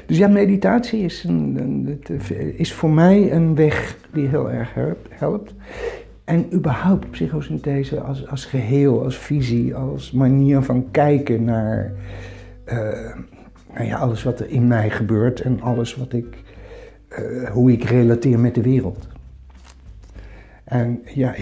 Dus 0.07 0.19
ja, 0.19 0.29
meditatie 0.29 1.01
is, 1.01 1.25
een, 1.25 1.99
het 2.09 2.31
is 2.57 2.73
voor 2.73 2.91
mij 2.91 3.33
een 3.33 3.55
weg 3.55 3.99
die 4.13 4.29
heel 4.29 4.51
erg 4.51 4.75
helpt. 5.09 5.55
En 6.25 6.55
überhaupt 6.55 7.11
psychosynthese 7.11 8.01
als, 8.01 8.29
als 8.29 8.45
geheel, 8.45 9.05
als 9.05 9.19
visie, 9.19 9.75
als 9.75 10.13
manier 10.13 10.63
van 10.63 10.91
kijken 10.91 11.45
naar 11.45 11.93
eh, 12.65 13.15
nou 13.75 13.93
alles 13.93 14.23
wat 14.23 14.41
er 14.41 14.51
in 14.51 14.67
mij 14.67 14.91
gebeurt 14.91 15.41
en 15.41 15.61
alles 15.61 15.97
wat 15.97 16.13
ik, 16.13 16.43
eh, 17.09 17.51
hoe 17.51 17.73
ik 17.73 17.85
relateer 17.85 18.39
met 18.39 18.55
de 18.55 18.63
wereld. 18.63 19.09
En 20.65 21.03
ja, 21.15 21.35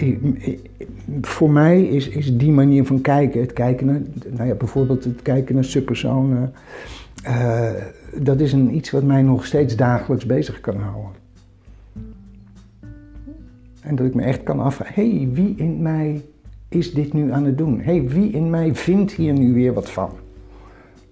voor 1.21 1.51
mij 1.51 1.83
is, 1.83 2.09
is 2.09 2.37
die 2.37 2.51
manier 2.51 2.85
van 2.85 3.01
kijken, 3.01 3.41
het 3.41 3.53
kijken 3.53 3.85
naar, 3.85 4.01
nou 4.29 4.47
ja, 4.47 4.53
bijvoorbeeld 4.53 5.03
het 5.03 5.21
kijken 5.21 5.55
naar 5.55 5.63
subpersonen, 5.63 6.53
eh, 7.25 7.71
dat 8.13 8.39
is 8.39 8.53
een, 8.53 8.75
iets 8.75 8.91
wat 8.91 9.03
mij 9.03 9.21
nog 9.21 9.45
steeds 9.45 9.75
dagelijks 9.75 10.25
bezig 10.25 10.59
kan 10.59 10.77
houden. 10.77 11.11
En 13.81 13.95
dat 13.95 14.05
ik 14.05 14.13
me 14.13 14.21
echt 14.21 14.43
kan 14.43 14.59
afvragen, 14.59 14.95
hé, 14.95 15.17
hey, 15.17 15.29
wie 15.33 15.55
in 15.57 15.81
mij 15.81 16.25
is 16.69 16.93
dit 16.93 17.13
nu 17.13 17.31
aan 17.31 17.45
het 17.45 17.57
doen? 17.57 17.79
Hé, 17.79 17.97
hey, 17.97 18.07
wie 18.07 18.31
in 18.31 18.49
mij 18.49 18.75
vindt 18.75 19.11
hier 19.11 19.33
nu 19.33 19.53
weer 19.53 19.73
wat 19.73 19.89
van? 19.89 20.09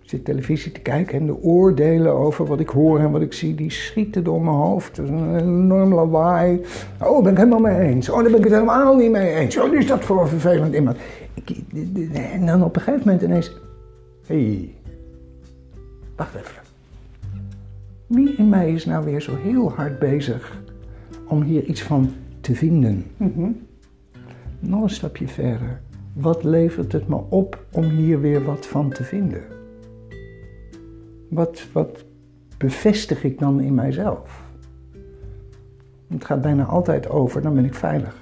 Ik 0.01 0.09
zit 0.09 0.25
televisie 0.25 0.71
te 0.71 0.79
kijken 0.79 1.19
en 1.19 1.25
de 1.25 1.41
oordelen 1.41 2.13
over 2.13 2.45
wat 2.45 2.59
ik 2.59 2.69
hoor 2.69 2.99
en 2.99 3.11
wat 3.11 3.21
ik 3.21 3.33
zie, 3.33 3.55
die 3.55 3.71
schieten 3.71 4.23
door 4.23 4.41
mijn 4.41 4.55
hoofd. 4.55 4.97
Een 4.97 5.39
enorm 5.39 5.93
lawaai. 5.93 6.61
Oh, 7.03 7.23
ben 7.23 7.31
ik 7.31 7.37
helemaal 7.37 7.59
mee 7.59 7.79
eens. 7.79 8.09
Oh, 8.09 8.15
daar 8.15 8.23
ben 8.23 8.37
ik 8.37 8.43
het 8.43 8.53
helemaal 8.53 8.95
niet 8.95 9.11
mee 9.11 9.33
eens. 9.33 9.57
Oh, 9.57 9.73
is 9.73 9.87
dat 9.87 10.03
voor 10.03 10.21
een 10.21 10.27
vervelend 10.27 10.75
iemand? 10.75 10.97
En 12.13 12.45
dan 12.45 12.63
op 12.63 12.75
een 12.75 12.81
gegeven 12.81 13.05
moment 13.05 13.23
ineens, 13.23 13.61
hé, 14.25 14.35
hey, 14.35 14.73
wacht 16.15 16.35
even. 16.35 16.61
Wie 18.07 18.35
in 18.35 18.49
mij 18.49 18.73
is 18.73 18.85
nou 18.85 19.05
weer 19.05 19.21
zo 19.21 19.35
heel 19.35 19.71
hard 19.71 19.99
bezig 19.99 20.61
om 21.27 21.41
hier 21.41 21.63
iets 21.63 21.81
van 21.83 22.13
te 22.41 22.55
vinden? 22.55 23.05
Mhm. 23.17 23.49
Nog 24.59 24.83
een 24.83 24.89
stapje 24.89 25.27
verder. 25.27 25.81
Wat 26.13 26.43
levert 26.43 26.91
het 26.91 27.07
me 27.07 27.21
op 27.29 27.65
om 27.71 27.83
hier 27.83 28.21
weer 28.21 28.43
wat 28.43 28.65
van 28.65 28.89
te 28.89 29.03
vinden? 29.03 29.41
Wat, 31.29 31.67
wat 31.71 32.05
bevestig 32.57 33.23
ik 33.23 33.39
dan 33.39 33.61
in 33.61 33.73
mijzelf? 33.73 34.41
Het 36.07 36.25
gaat 36.25 36.41
bijna 36.41 36.63
altijd 36.63 37.09
over, 37.09 37.41
dan 37.41 37.53
ben 37.55 37.65
ik 37.65 37.73
veilig. 37.73 38.15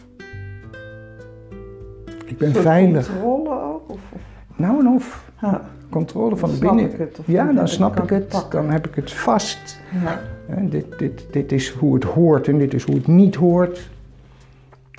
Ik 2.26 2.38
ben 2.38 2.54
veilig. 2.54 3.08
Controle 3.08 3.62
ook? 3.62 3.90
Of, 3.90 4.02
of, 4.14 4.22
Nou 4.56 4.80
en 4.80 4.88
of. 4.88 5.32
ja. 5.42 5.70
Controle 5.92 6.36
van 6.36 6.50
Dan 6.50 6.60
de 6.60 6.66
snap 6.66 6.76
binnen. 6.76 6.94
ik 6.94 7.00
het, 7.00 7.20
of 7.20 7.28
ja, 7.28 7.54
dan 7.54 7.68
snap 7.68 8.04
ik 8.04 8.10
het 8.10 8.28
pakken. 8.28 8.62
Dan 8.62 8.72
heb 8.72 8.88
ik 8.88 8.96
het 8.96 9.12
vast. 9.14 9.80
Ja. 10.04 10.22
Dit, 10.70 10.86
dit, 11.00 11.26
dit 11.32 11.52
is 11.52 11.70
hoe 11.70 11.94
het 11.94 12.04
hoort 12.04 12.48
en 12.48 12.58
dit 12.58 12.74
is 12.74 12.84
hoe 12.84 12.96
het 12.96 13.08
niet 13.08 13.36
hoort. 13.36 13.90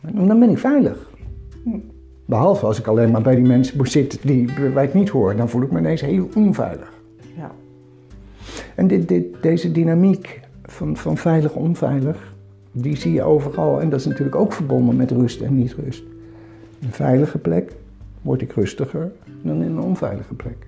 En 0.05 0.27
dan 0.27 0.39
ben 0.39 0.51
ik 0.51 0.59
veilig. 0.59 1.11
Behalve 2.25 2.67
als 2.67 2.79
ik 2.79 2.87
alleen 2.87 3.11
maar 3.11 3.23
bij 3.23 3.35
die 3.35 3.45
mensen 3.45 3.87
zitten 3.87 4.19
die, 4.23 4.49
waar 4.75 4.85
ik 4.85 4.95
niet 4.95 5.09
hoor. 5.09 5.37
Dan 5.37 5.49
voel 5.49 5.63
ik 5.63 5.71
me 5.71 5.79
ineens 5.79 6.01
heel 6.01 6.29
onveilig. 6.37 6.93
ja. 7.37 7.51
En 8.75 8.87
dit, 8.87 9.09
dit, 9.09 9.25
deze 9.43 9.73
dynamiek 9.73 10.41
van, 10.63 10.97
van 10.97 11.17
veilig 11.17 11.55
onveilig, 11.55 12.35
die 12.73 12.97
zie 12.97 13.13
je 13.13 13.23
overal. 13.23 13.81
En 13.81 13.91
dat 13.91 14.01
is 14.01 14.07
natuurlijk 14.07 14.37
ook 14.37 14.53
verbonden 14.53 14.97
met 14.97 15.11
rust 15.11 15.41
en 15.41 15.57
niet 15.57 15.75
rust. 15.85 16.03
Een 16.83 16.93
veilige 16.93 17.39
plek 17.39 17.73
word 18.23 18.41
ik 18.41 18.53
rustiger 18.53 19.13
dan 19.43 19.63
in 19.63 19.71
een 19.71 19.81
onveilige 19.81 20.35
plek. 20.35 20.67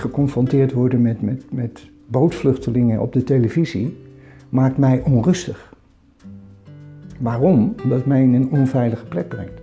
Geconfronteerd 0.00 0.72
worden 0.72 1.02
met, 1.02 1.22
met, 1.22 1.44
met 1.50 1.88
bootvluchtelingen 2.06 3.00
op 3.00 3.12
de 3.12 3.24
televisie 3.24 3.96
maakt 4.48 4.76
mij 4.76 5.02
onrustig. 5.04 5.72
Waarom? 7.18 7.74
Omdat 7.82 8.06
mij 8.06 8.22
in 8.22 8.34
een 8.34 8.50
onveilige 8.50 9.04
plek 9.04 9.28
brengt. 9.28 9.60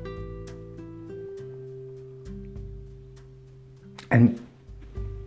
En 4.08 4.38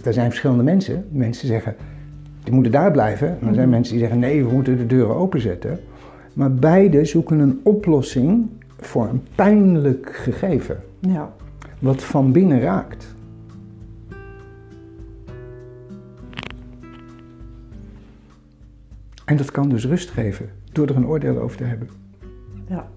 er 0.04 0.12
zijn 0.12 0.28
verschillende 0.28 0.62
mensen. 0.62 1.04
Mensen 1.10 1.46
zeggen, 1.46 1.76
die 2.44 2.54
moeten 2.54 2.72
daar 2.72 2.90
blijven. 2.90 3.40
En 3.40 3.48
er 3.48 3.54
zijn 3.54 3.68
mensen 3.68 3.92
die 3.92 4.02
zeggen, 4.02 4.20
nee, 4.20 4.44
we 4.44 4.52
moeten 4.52 4.76
de 4.76 4.86
deuren 4.86 5.16
openzetten. 5.16 5.80
Maar 6.32 6.54
beide 6.54 7.04
zoeken 7.04 7.38
een 7.38 7.60
oplossing 7.62 8.46
voor 8.80 9.08
een 9.08 9.22
pijnlijk 9.34 10.10
gegeven. 10.12 10.80
ja. 10.98 11.32
Wat 11.78 12.02
van 12.02 12.32
binnen 12.32 12.60
raakt. 12.60 13.14
En 19.30 19.36
dat 19.36 19.50
kan 19.50 19.68
dus 19.68 19.84
rust 19.86 20.10
geven 20.10 20.50
door 20.72 20.88
er 20.88 20.96
een 20.96 21.06
oordeel 21.06 21.38
over 21.38 21.56
te 21.56 21.64
hebben. 21.64 21.88
ja. 22.68 22.88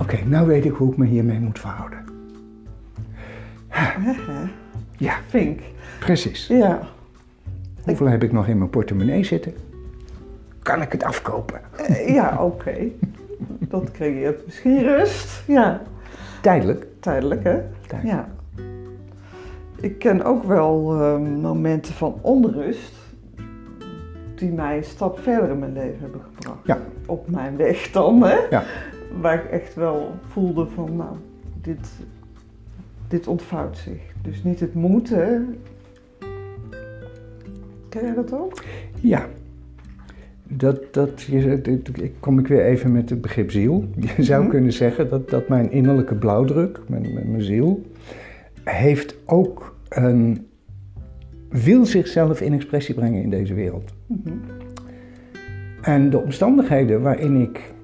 Oké, 0.00 0.24
nou 0.24 0.46
weet 0.46 0.64
ik 0.64 0.72
hoe 0.72 0.90
ik 0.90 0.96
me 0.96 1.06
hiermee 1.06 1.40
moet 1.40 1.58
verhouden. 1.58 1.98
Ja, 4.96 5.16
Vink. 5.28 5.60
precies. 6.00 6.46
Ja. 6.46 6.80
Hoeveel 7.84 8.06
heb 8.06 8.22
ik 8.22 8.32
nog 8.32 8.46
in 8.46 8.58
mijn 8.58 8.70
portemonnee 8.70 9.24
zitten? 9.24 9.54
Kan 10.62 10.82
ik 10.82 10.92
het 10.92 11.02
afkopen? 11.02 11.60
Eh, 11.76 12.08
ja, 12.14 12.44
oké. 12.44 12.76
Dat 13.58 13.90
creëert 13.90 14.44
misschien 14.44 14.82
rust. 14.82 15.42
Ja. 15.46 15.82
Tijdelijk. 16.42 16.86
Tijdelijk, 17.00 17.44
hè? 17.44 17.58
Tijdelijk. 17.86 18.18
Ja. 18.18 18.28
Ik 19.80 19.98
ken 19.98 20.24
ook 20.24 20.44
wel 20.44 21.00
eh, 21.00 21.18
momenten 21.42 21.94
van 21.94 22.18
onrust 22.20 22.92
die 24.38 24.52
mij 24.52 24.76
een 24.76 24.84
stap 24.84 25.18
verder 25.18 25.50
in 25.50 25.58
mijn 25.58 25.72
leven 25.72 26.00
hebben 26.00 26.20
gebracht. 26.34 26.66
Ja. 26.66 26.78
Op 27.06 27.30
mijn 27.30 27.56
weg 27.56 27.90
dan, 27.90 28.22
hè? 28.22 28.36
Ja. 28.50 28.62
Waar 29.20 29.44
ik 29.44 29.50
echt 29.50 29.74
wel 29.74 30.10
voelde 30.28 30.66
van, 30.66 30.96
nou, 30.96 31.16
dit, 31.62 31.88
dit 33.08 33.26
ontvouwt 33.26 33.76
zich. 33.76 34.00
Dus 34.22 34.42
niet 34.42 34.60
het 34.60 34.74
moeten. 34.74 35.56
Ken 37.88 38.04
jij 38.04 38.14
dat 38.14 38.32
ook? 38.32 38.62
Ja. 39.00 39.26
Dat, 40.48 40.80
dat, 40.94 41.22
je, 41.22 41.60
dit- 41.60 42.02
ik 42.02 42.12
kom 42.20 42.38
ik 42.38 42.46
weer 42.46 42.64
even 42.64 42.92
met 42.92 43.10
het 43.10 43.20
begrip 43.20 43.50
ziel. 43.50 43.84
Je 44.16 44.22
zou 44.22 44.42
Mhm. 44.42 44.50
kunnen 44.50 44.72
zeggen 44.72 45.08
dat, 45.10 45.30
dat 45.30 45.48
mijn 45.48 45.70
innerlijke 45.70 46.14
blauwdruk, 46.14 46.80
mijn, 46.86 47.14
mijn, 47.14 47.30
mijn 47.30 47.42
ziel, 47.42 47.82
heeft 48.64 49.16
ook 49.24 49.76
een, 49.88 50.45
wil 51.48 51.86
zichzelf 51.86 52.40
in 52.40 52.52
expressie 52.52 52.94
brengen 52.94 53.22
in 53.22 53.30
deze 53.30 53.54
wereld. 53.54 53.92
En 55.82 56.10
de 56.10 56.18
omstandigheden 56.18 57.02
waarin 57.02 57.40
ik 57.40 57.74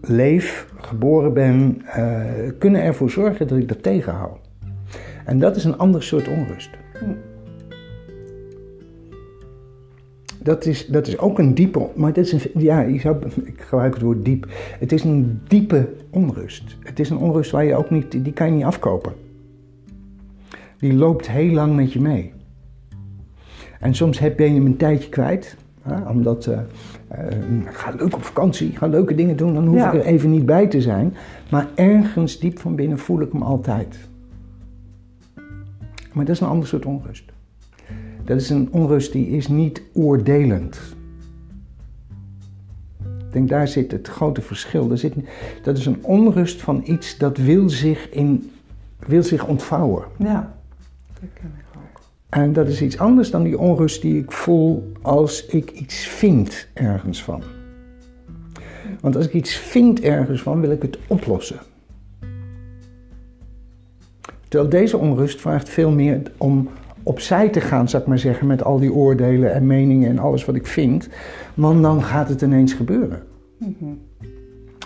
leef, 0.00 0.72
geboren 0.76 1.32
ben, 1.32 1.82
eh, 1.86 2.22
kunnen 2.58 2.82
ervoor 2.82 3.10
zorgen 3.10 3.48
dat 3.48 3.58
ik 3.58 3.68
dat 3.68 3.82
tegenhoud. 3.82 4.38
En 5.24 5.38
dat 5.38 5.56
is 5.56 5.64
een 5.64 5.78
ander 5.78 6.02
soort 6.02 6.28
onrust. 6.28 6.70
Dat 10.42 10.66
is, 10.66 10.86
dat 10.86 11.06
is 11.06 11.18
ook 11.18 11.38
een 11.38 11.54
diepe, 11.54 11.88
maar 11.94 12.12
dat 12.12 12.24
is 12.24 12.32
een, 12.32 12.62
ja, 12.62 12.80
je 12.80 13.00
zou, 13.00 13.16
ik 13.44 13.60
gebruik 13.60 13.94
het 13.94 14.02
woord 14.02 14.24
diep. 14.24 14.46
Het 14.78 14.92
is 14.92 15.04
een 15.04 15.40
diepe 15.48 15.88
onrust. 16.10 16.76
Het 16.80 17.00
is 17.00 17.10
een 17.10 17.16
onrust 17.16 17.50
waar 17.50 17.64
je 17.64 17.76
ook 17.76 17.90
niet, 17.90 18.24
die 18.24 18.32
kan 18.32 18.46
je 18.46 18.52
niet 18.52 18.64
afkopen. 18.64 19.12
Die 20.78 20.94
loopt 20.94 21.30
heel 21.30 21.52
lang 21.52 21.76
met 21.76 21.92
je 21.92 22.00
mee. 22.00 22.32
En 23.80 23.94
soms 23.94 24.18
heb 24.18 24.38
je 24.38 24.44
hem 24.44 24.66
een 24.66 24.76
tijdje 24.76 25.08
kwijt, 25.08 25.56
hè, 25.82 26.08
omdat 26.08 26.46
eh, 26.46 26.58
eh, 27.08 27.36
ga 27.64 27.90
leuk 27.98 28.14
op 28.14 28.22
vakantie, 28.24 28.76
ga 28.76 28.86
leuke 28.86 29.14
dingen 29.14 29.36
doen, 29.36 29.54
dan 29.54 29.66
hoef 29.66 29.76
Ja. 29.76 29.92
ik 29.92 30.00
er 30.00 30.06
even 30.06 30.30
niet 30.30 30.46
bij 30.46 30.66
te 30.66 30.80
zijn. 30.80 31.14
Maar 31.50 31.66
ergens 31.74 32.38
diep 32.38 32.58
van 32.58 32.74
binnen 32.74 32.98
voel 32.98 33.20
ik 33.20 33.32
hem 33.32 33.42
altijd. 33.42 33.96
Maar 36.12 36.24
dat 36.24 36.34
is 36.34 36.40
een 36.40 36.48
ander 36.48 36.68
soort 36.68 36.84
onrust. 36.86 37.32
Dat 38.24 38.40
is 38.40 38.50
een 38.50 38.68
onrust 38.70 39.12
die 39.12 39.28
is 39.28 39.48
niet 39.48 39.82
oordelend. 39.92 40.80
Ik 43.02 43.32
denk 43.36 43.48
daar 43.48 43.68
zit 43.68 43.92
het 43.92 44.08
grote 44.08 44.40
verschil. 44.40 44.90
Er 44.90 44.98
zit, 44.98 45.14
dat 45.62 45.78
is 45.78 45.86
een 45.86 46.04
onrust 46.04 46.62
van 46.62 46.82
iets 46.84 47.18
dat 47.18 47.36
wil 47.36 47.68
zich, 47.68 48.10
in, 48.10 48.50
wil 49.06 49.22
zich 49.22 49.46
ontvouwen. 49.46 50.04
Ja, 50.18 50.54
dat 51.20 51.28
ken 51.34 51.52
ik. 51.58 51.64
En 52.30 52.52
dat 52.52 52.68
is 52.68 52.82
iets 52.82 52.98
anders 52.98 53.30
dan 53.30 53.42
die 53.42 53.58
onrust 53.58 54.02
die 54.02 54.18
ik 54.18 54.32
voel 54.32 54.92
als 55.02 55.46
ik 55.46 55.70
iets 55.70 56.06
vind 56.06 56.68
ergens 56.72 57.22
van. 57.22 57.42
Want 59.00 59.16
als 59.16 59.26
ik 59.26 59.32
iets 59.32 59.54
vind 59.54 60.00
ergens 60.00 60.42
van, 60.42 60.60
wil 60.60 60.70
ik 60.70 60.82
het 60.82 60.98
oplossen. 61.06 61.58
Terwijl 64.48 64.70
deze 64.70 64.96
onrust 64.96 65.40
vraagt 65.40 65.68
veel 65.68 65.90
meer 65.90 66.22
om 66.36 66.68
opzij 67.02 67.48
te 67.48 67.60
gaan, 67.60 67.88
zou 67.88 68.02
ik 68.02 68.08
maar 68.08 68.18
zeggen, 68.18 68.46
met 68.46 68.64
al 68.64 68.78
die 68.78 68.92
oordelen 68.92 69.52
en 69.52 69.66
meningen 69.66 70.10
en 70.10 70.18
alles 70.18 70.44
wat 70.44 70.54
ik 70.54 70.66
vind. 70.66 71.08
Want 71.54 71.82
dan 71.82 72.02
gaat 72.02 72.28
het 72.28 72.42
ineens 72.42 72.72
gebeuren. 72.72 73.22
Mhm. 73.56 73.92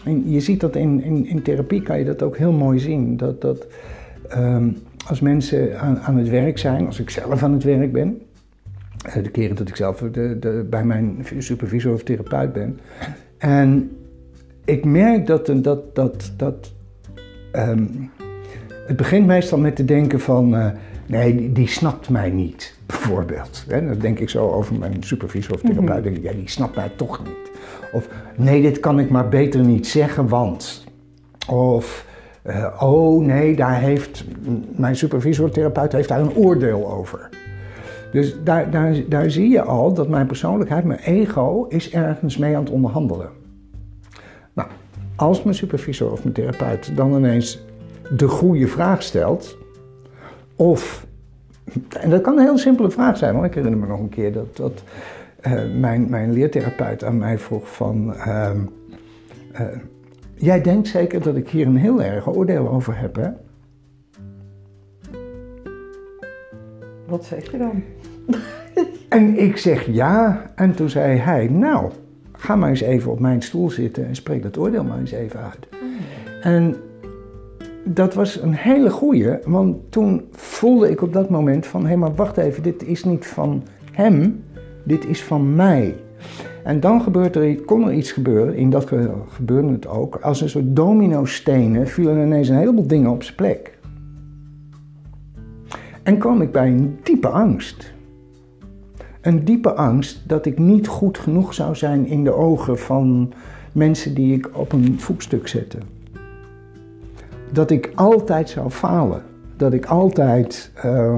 En 0.05 0.31
je 0.31 0.41
ziet 0.41 0.61
dat 0.61 0.77
in, 0.77 1.03
in, 1.03 1.27
in 1.27 1.43
therapie, 1.43 1.83
kan 1.83 1.99
je 1.99 2.05
dat 2.05 2.23
ook 2.23 2.37
heel 2.37 2.53
mooi 2.53 2.79
zien. 2.79 3.17
Dat, 3.17 3.41
dat 3.41 3.67
ehm, 4.29 4.69
als 5.07 5.21
mensen 5.21 5.81
aan, 5.81 5.99
aan 5.99 6.17
het 6.17 6.29
werk 6.29 6.59
zijn, 6.59 6.87
als 6.87 7.01
ik 7.01 7.11
zelf 7.11 7.43
aan 7.43 7.53
het 7.53 7.65
werk 7.65 7.93
ben, 7.93 8.23
eh, 9.05 9.23
de 9.23 9.31
keren 9.31 9.57
dat 9.57 9.69
ik 9.69 9.77
zelf 9.77 9.99
de, 9.99 10.37
de, 10.39 10.67
bij 10.71 10.85
mijn 10.85 11.27
supervisor 11.39 11.93
of 11.93 12.03
therapeut 12.03 12.53
ben. 12.53 12.81
En 13.39 13.97
ik 14.65 14.85
merk 14.85 15.27
dat, 15.27 15.47
dat, 15.47 15.95
dat, 15.95 16.33
dat 16.37 16.73
ehm, 17.53 17.87
het 18.87 18.97
begint 18.97 19.27
meestal 19.27 19.59
met 19.59 19.77
te 19.77 19.85
denken 19.85 20.21
van, 20.21 20.57
eh, 20.57 20.71
nee, 21.07 21.37
die, 21.37 21.53
die, 21.53 21.69
snapt 21.69 22.09
mij 22.09 22.31
niet, 22.31 22.79
bijvoorbeeld. 22.87 23.65
Hè? 23.69 23.87
Dan 23.87 23.99
denk 23.99 24.19
ik 24.19 24.29
zo 24.29 24.51
over 24.51 24.75
mijn 24.75 25.03
supervisor 25.03 25.55
of 25.55 25.61
therapeut, 25.61 25.97
mm 25.97 26.03
denk 26.03 26.17
ik, 26.17 26.23
ja, 26.23 26.33
die 26.33 26.49
snapt 26.49 26.77
mij 26.77 26.91
toch 26.97 27.25
niet. 27.25 27.51
Of, 27.93 28.09
nee, 28.37 28.63
dit 28.63 28.81
kan 28.81 28.99
ik 28.99 29.11
maar 29.11 29.29
beter 29.29 29.61
niet 29.61 29.87
zeggen, 29.87 30.29
want. 30.29 30.85
Of, 31.49 32.07
uh, 32.47 32.67
oh 32.81 33.25
nee, 33.25 33.57
daar 33.57 33.81
heeft 33.81 34.25
mijn 34.77 34.97
supervisor 34.97 35.51
therapeut 35.51 35.93
heeft 35.93 36.09
daar 36.09 36.21
een 36.21 36.35
oordeel 36.35 36.93
over. 36.93 37.29
Dus 38.13 38.37
daar, 38.45 38.71
daar, 38.71 38.95
daar 39.09 39.31
zie 39.31 39.49
je 39.49 39.63
al 39.63 39.95
dat 39.95 40.09
mijn 40.09 40.27
persoonlijkheid, 40.27 40.85
mijn 40.85 40.99
ego, 40.99 41.67
is 41.69 41.91
ergens 41.91 42.37
mee 42.37 42.57
aan 42.57 42.63
het 42.65 42.73
onderhandelen. 42.73 43.29
Nou, 44.53 44.69
als 45.17 45.43
mijn 45.43 45.57
supervisor 45.57 46.13
of 46.13 46.23
mijn 46.23 46.35
therapeut 46.35 46.97
dan 46.97 47.15
ineens 47.15 47.65
de 48.17 48.29
goede 48.29 48.67
vraag 48.67 49.03
stelt, 49.03 49.57
of, 50.57 51.07
en 52.01 52.11
dat 52.11 52.21
kan 52.21 52.39
een 52.39 52.45
heel 52.45 52.59
simpele 52.59 52.91
vraag 52.91 53.17
zijn, 53.17 53.35
want 53.35 53.47
ik 53.47 53.55
herinner 53.55 53.81
me 53.81 53.87
nog 53.87 54.01
een 54.01 54.09
keer 54.09 54.33
dat, 54.33 54.57
dat 54.57 54.83
uh, 55.47 55.53
mijn, 55.79 56.09
mijn 56.09 56.33
leertherapeut 56.33 57.05
aan 57.05 57.19
mij 57.19 57.39
vroeg 57.39 57.75
van, 57.75 58.15
uh, 58.15 58.51
uh, 59.61 59.61
jij 60.45 60.61
denkt 60.61 60.89
zeker 60.89 61.23
dat 61.23 61.37
ik 61.37 61.49
hier 61.49 61.67
een 61.67 61.77
heel 61.77 62.03
erg 62.03 62.29
oordeel 62.29 62.69
over 62.69 62.99
heb, 62.99 63.17
hè? 63.17 63.29
Wat 67.07 67.25
zeg 67.25 67.51
je 67.51 67.59
dan? 67.59 67.83
en 69.09 69.39
ik 69.39 69.57
zeg 69.57 69.87
ja, 69.87 70.51
en 70.55 70.75
toen 70.75 70.91
zei 70.91 71.19
hij, 71.19 71.49
nou, 71.49 71.91
ga 72.33 72.57
maar 72.57 72.69
eens 72.69 72.81
even 72.81 73.11
op 73.11 73.21
mijn 73.21 73.43
stoel 73.43 73.71
zitten 73.71 74.07
en 74.07 74.15
spreek 74.15 74.43
dat 74.43 74.59
oordeel 74.59 74.85
maar 74.85 74.99
eens 74.99 75.13
even 75.13 75.41
uit. 75.41 75.69
En 76.43 76.77
dat 77.85 78.15
was 78.15 78.43
een 78.43 78.55
hele 78.55 78.91
goeie, 78.91 79.39
want 79.45 79.93
toen 79.93 80.29
voelde 80.33 80.91
ik 80.91 81.03
op 81.03 81.13
dat 81.13 81.31
moment 81.31 81.67
van, 81.67 81.81
hé 81.81 81.87
hey, 81.87 81.97
maar 81.97 82.15
wacht 82.15 82.37
even, 82.37 82.63
dit 82.63 82.87
is 82.87 83.05
niet 83.05 83.27
van 83.27 83.63
hem, 83.93 84.45
dit 84.85 85.07
is 85.07 85.23
van 85.23 85.55
mij. 85.55 85.95
En 86.65 86.81
dan 86.81 87.03
gebeurt 87.03 87.37
er, 87.37 87.55
kon 87.55 87.87
er 87.87 87.93
iets 87.93 88.13
gebeuren, 88.13 88.57
in 88.57 88.71
dat 88.71 88.91
gebeurde 89.29 89.73
het 89.73 89.87
ook, 89.87 90.17
als 90.17 90.41
een 90.41 90.49
soort 90.49 90.77
domino-stenen 90.77 91.89
vielen 91.89 92.27
ineens 92.27 92.49
een 92.49 92.57
heleboel 92.57 92.87
dingen 92.87 93.11
op 93.11 93.23
zijn 93.23 93.37
plek. 93.37 93.79
En 96.03 96.19
kwam 96.19 96.43
ik 96.43 96.53
bij 96.53 96.67
een 96.67 96.99
diepe 97.03 97.29
angst. 97.29 97.93
Een 99.21 99.45
diepe 99.45 99.73
angst 99.75 100.29
dat 100.29 100.47
ik 100.47 100.59
niet 100.59 100.89
goed 100.89 101.19
genoeg 101.19 101.55
zou 101.55 101.77
zijn 101.77 102.07
in 102.07 102.25
de 102.25 102.33
ogen 102.33 102.79
van 102.79 103.33
mensen 103.73 104.15
die 104.15 104.35
ik 104.35 104.59
op 104.59 104.73
een 104.73 105.01
voetstuk 105.01 105.49
zette. 105.49 105.79
Dat 107.53 107.71
ik 107.71 107.93
altijd 107.95 108.49
zou 108.49 108.71
falen. 108.71 109.23
Dat 109.57 109.73
ik 109.73 109.87
altijd 109.87 110.71
uh, 110.85 111.17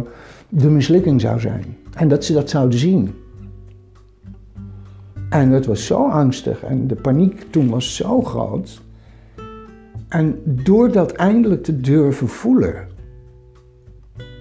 de 0.49 0.71
mislukking 0.71 1.21
zou 1.21 1.41
zijn. 1.41 1.77
En 1.95 2.09
dat 2.09 2.25
ze 2.25 2.33
dat 2.33 2.51
zouden 2.51 2.79
zien. 2.79 3.15
En 5.37 5.51
het 5.51 5.67
was 5.67 5.87
zo 5.87 6.09
angstig 6.09 6.63
en 6.63 6.87
de 6.87 6.95
paniek 6.95 7.47
toen 7.51 7.69
was 7.69 7.97
zo 7.97 8.23
groot. 8.23 8.83
En 10.09 10.41
door 10.45 10.93
dat 10.93 11.13
eindelijk 11.13 11.63
te 11.63 11.81
durven 11.81 12.29
voelen, 12.29 12.89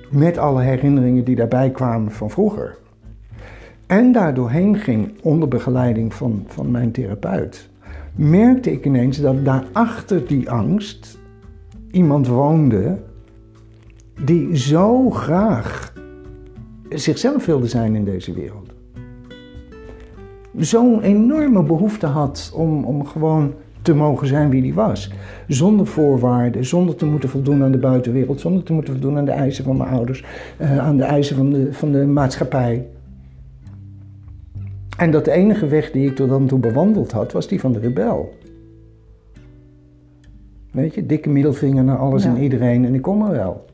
met 0.09 0.37
alle 0.37 0.61
herinneringen 0.61 1.23
die 1.23 1.35
daarbij 1.35 1.71
kwamen 1.71 2.11
van 2.11 2.29
vroeger, 2.29 2.77
en 3.87 4.11
daardoorheen 4.11 4.77
ging 4.77 5.21
onder 5.21 5.47
begeleiding 5.47 6.13
van, 6.13 6.43
van 6.47 6.71
mijn 6.71 6.91
therapeut, 6.91 7.69
merkte 8.15 8.71
ik 8.71 8.85
ineens 8.85 9.21
dat 9.21 9.45
daarachter 9.45 10.27
die 10.27 10.49
angst 10.49 11.17
iemand 11.91 12.27
woonde 12.27 12.97
die 14.23 14.57
zo 14.57 15.09
graag 15.09 15.93
zichzelf 16.89 17.45
wilde 17.45 17.67
zijn 17.67 17.95
in 17.95 18.05
deze 18.05 18.33
wereld. 18.33 18.64
Zo'n 20.57 21.01
enorme 21.01 21.63
behoefte 21.63 22.05
had 22.05 22.51
om, 22.55 22.83
om 22.83 23.05
gewoon 23.05 23.53
te 23.81 23.93
mogen 23.93 24.27
zijn 24.27 24.49
wie 24.49 24.61
die 24.61 24.73
was. 24.73 25.11
Zonder 25.47 25.87
voorwaarden, 25.87 26.65
zonder 26.65 26.95
te 26.95 27.05
moeten 27.05 27.29
voldoen 27.29 27.63
aan 27.63 27.71
de 27.71 27.77
buitenwereld, 27.77 28.39
zonder 28.39 28.63
te 28.63 28.73
moeten 28.73 28.93
voldoen 28.93 29.17
aan 29.17 29.25
de 29.25 29.31
eisen 29.31 29.63
van 29.63 29.77
mijn 29.77 29.89
ouders, 29.89 30.23
uh, 30.61 30.77
aan 30.77 30.97
de 30.97 31.03
eisen 31.03 31.35
van 31.35 31.49
de, 31.49 31.73
van 31.73 31.91
de 31.91 32.05
maatschappij. 32.05 32.87
En 34.97 35.11
dat 35.11 35.25
de 35.25 35.31
enige 35.31 35.67
weg 35.67 35.91
die 35.91 36.09
ik 36.09 36.15
tot 36.15 36.29
dan 36.29 36.47
toe 36.47 36.59
bewandeld 36.59 37.11
had, 37.11 37.31
was 37.31 37.47
die 37.47 37.59
van 37.59 37.71
de 37.71 37.79
rebel. 37.79 38.33
Weet 40.71 40.93
je, 40.93 41.05
dikke 41.05 41.29
middelvinger 41.29 41.83
naar 41.83 41.97
alles 41.97 42.23
ja. 42.23 42.29
en 42.29 42.41
iedereen 42.41 42.85
en 42.85 42.93
ik 42.93 43.01
kom 43.01 43.25
er 43.25 43.31
wel. 43.31 43.65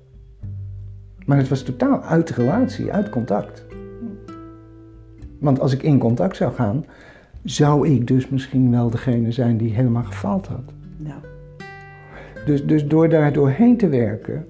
Maar 1.25 1.37
het 1.37 1.49
was 1.49 1.61
totaal 1.61 2.01
uit 2.01 2.29
relatie, 2.29 2.91
uit 2.91 3.09
contact. 3.09 3.65
Want 5.41 5.59
als 5.59 5.73
ik 5.73 5.83
in 5.83 5.97
contact 5.97 6.35
zou 6.35 6.53
gaan, 6.53 6.85
zou 7.43 7.87
ik 7.87 8.07
dus 8.07 8.29
misschien 8.29 8.71
wel 8.71 8.89
degene 8.89 9.31
zijn 9.31 9.57
die 9.57 9.73
helemaal 9.73 10.03
gefaald 10.03 10.47
had. 10.47 10.73
Dus, 12.45 12.65
dus 12.65 12.87
door 12.87 13.09
daar 13.09 13.33
doorheen 13.33 13.77
te 13.77 13.89
werken 13.89 14.45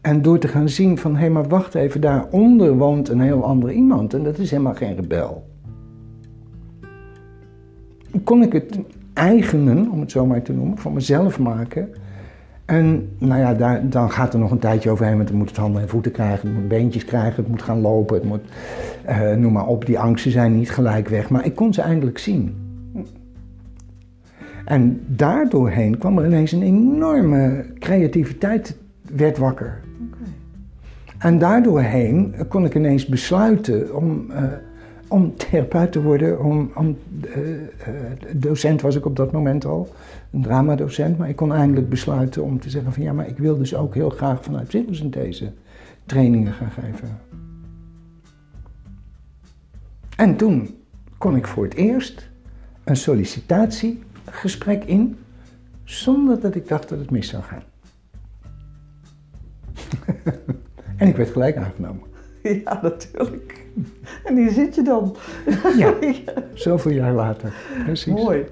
en 0.00 0.22
door 0.22 0.38
te 0.38 0.48
gaan 0.48 0.68
zien 0.68 0.98
van 0.98 1.12
hé, 1.12 1.18
hey, 1.18 1.30
maar 1.30 1.48
wacht 1.48 1.74
even, 1.74 2.00
daaronder 2.00 2.76
woont 2.76 3.08
een 3.08 3.20
heel 3.20 3.44
ander 3.44 3.72
iemand 3.72 4.14
en 4.14 4.22
dat 4.22 4.38
is 4.38 4.50
helemaal 4.50 4.74
geen 4.74 4.96
rebel. 4.96 5.46
Kon 8.24 8.42
ik 8.42 8.52
het 8.52 8.78
eigenen, 9.12 9.90
om 9.90 10.00
het 10.00 10.10
zo 10.10 10.26
maar 10.26 10.42
te 10.42 10.52
noemen, 10.52 10.78
van 10.78 10.92
mezelf 10.92 11.38
maken 11.38 11.88
en 12.64 13.08
nou 13.18 13.40
ja, 13.40 13.54
daar, 13.54 13.88
dan 13.88 14.10
gaat 14.10 14.32
er 14.32 14.38
nog 14.38 14.50
een 14.50 14.58
tijdje 14.58 14.90
overheen, 14.90 15.16
want 15.16 15.28
het 15.28 15.38
moet 15.38 15.48
het 15.48 15.56
handen 15.56 15.82
en 15.82 15.88
voeten 15.88 16.12
krijgen, 16.12 16.48
het 16.48 16.58
moet 16.58 16.68
beentjes 16.68 17.04
krijgen, 17.04 17.42
het 17.42 17.48
moet 17.48 17.62
gaan 17.62 17.80
lopen, 17.80 18.14
het 18.14 18.24
moet, 18.24 18.40
uh, 19.08 19.32
noem 19.32 19.52
maar 19.52 19.66
op, 19.66 19.86
die 19.86 19.98
angsten 19.98 20.30
zijn 20.30 20.56
niet 20.56 20.70
gelijk 20.70 21.08
weg. 21.08 21.30
Maar 21.30 21.44
ik 21.44 21.54
kon 21.54 21.74
ze 21.74 21.82
eindelijk 21.82 22.18
zien. 22.18 22.62
En 24.64 25.00
daardoorheen 25.06 25.98
kwam 25.98 26.18
er 26.18 26.26
ineens 26.26 26.52
een 26.52 26.62
enorme 26.62 27.64
creativiteit, 27.78 28.76
werd 29.14 29.38
wakker. 29.38 29.80
Okay. 30.10 30.32
En 31.18 31.38
daardoorheen 31.38 32.34
kon 32.48 32.64
ik 32.64 32.74
ineens 32.74 33.06
besluiten 33.06 33.96
om, 33.96 34.26
uh, 34.30 34.42
om 35.08 35.36
therapeut 35.36 35.92
te 35.92 36.02
worden, 36.02 36.44
om, 36.44 36.70
om 36.74 36.98
uh, 37.36 37.42
docent 38.32 38.80
was 38.80 38.96
ik 38.96 39.06
op 39.06 39.16
dat 39.16 39.32
moment 39.32 39.64
al 39.64 39.88
een 40.30 40.42
dramadocent, 40.42 41.18
maar 41.18 41.28
ik 41.28 41.36
kon 41.36 41.52
eindelijk 41.52 41.88
besluiten 41.88 42.42
om 42.42 42.60
te 42.60 42.70
zeggen 42.70 42.92
van 42.92 43.02
ja, 43.02 43.12
maar 43.12 43.28
ik 43.28 43.38
wil 43.38 43.58
dus 43.58 43.74
ook 43.74 43.94
heel 43.94 44.10
graag 44.10 44.42
vanuit 44.44 44.68
psychosynthese 44.68 45.52
trainingen 46.06 46.52
gaan 46.52 46.70
geven. 46.70 47.18
En 50.16 50.36
toen 50.36 50.74
kon 51.18 51.36
ik 51.36 51.46
voor 51.46 51.64
het 51.64 51.74
eerst 51.74 52.30
een 52.84 52.96
sollicitatiegesprek 52.96 54.84
in, 54.84 55.16
zonder 55.84 56.40
dat 56.40 56.54
ik 56.54 56.68
dacht 56.68 56.88
dat 56.88 56.98
het 56.98 57.10
mis 57.10 57.28
zou 57.28 57.42
gaan. 57.42 57.62
en 60.96 61.08
ik 61.08 61.16
werd 61.16 61.30
gelijk 61.30 61.56
aangenomen. 61.56 62.12
Ja, 62.64 62.78
natuurlijk. 62.82 63.66
En 64.24 64.36
hier 64.36 64.50
zit 64.50 64.74
je 64.74 64.82
dan. 64.82 65.16
ja, 65.78 65.94
zoveel 66.54 66.92
jaar 66.92 67.12
later. 67.12 67.52
Precies. 67.84 68.12
Mooi. 68.12 68.44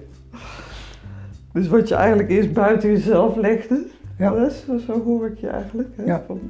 Dus 1.52 1.68
wat 1.68 1.88
je 1.88 1.94
eigenlijk 1.94 2.30
eerst 2.30 2.52
buiten 2.52 2.90
jezelf 2.90 3.36
legde, 3.36 3.86
Ja. 4.18 4.30
Dat 4.30 4.50
is, 4.50 4.84
zo 4.84 5.02
hoor 5.02 5.26
ik 5.26 5.38
je 5.38 5.48
eigenlijk. 5.48 5.88
Hè? 5.96 6.04
Ja. 6.04 6.22
Van, 6.26 6.40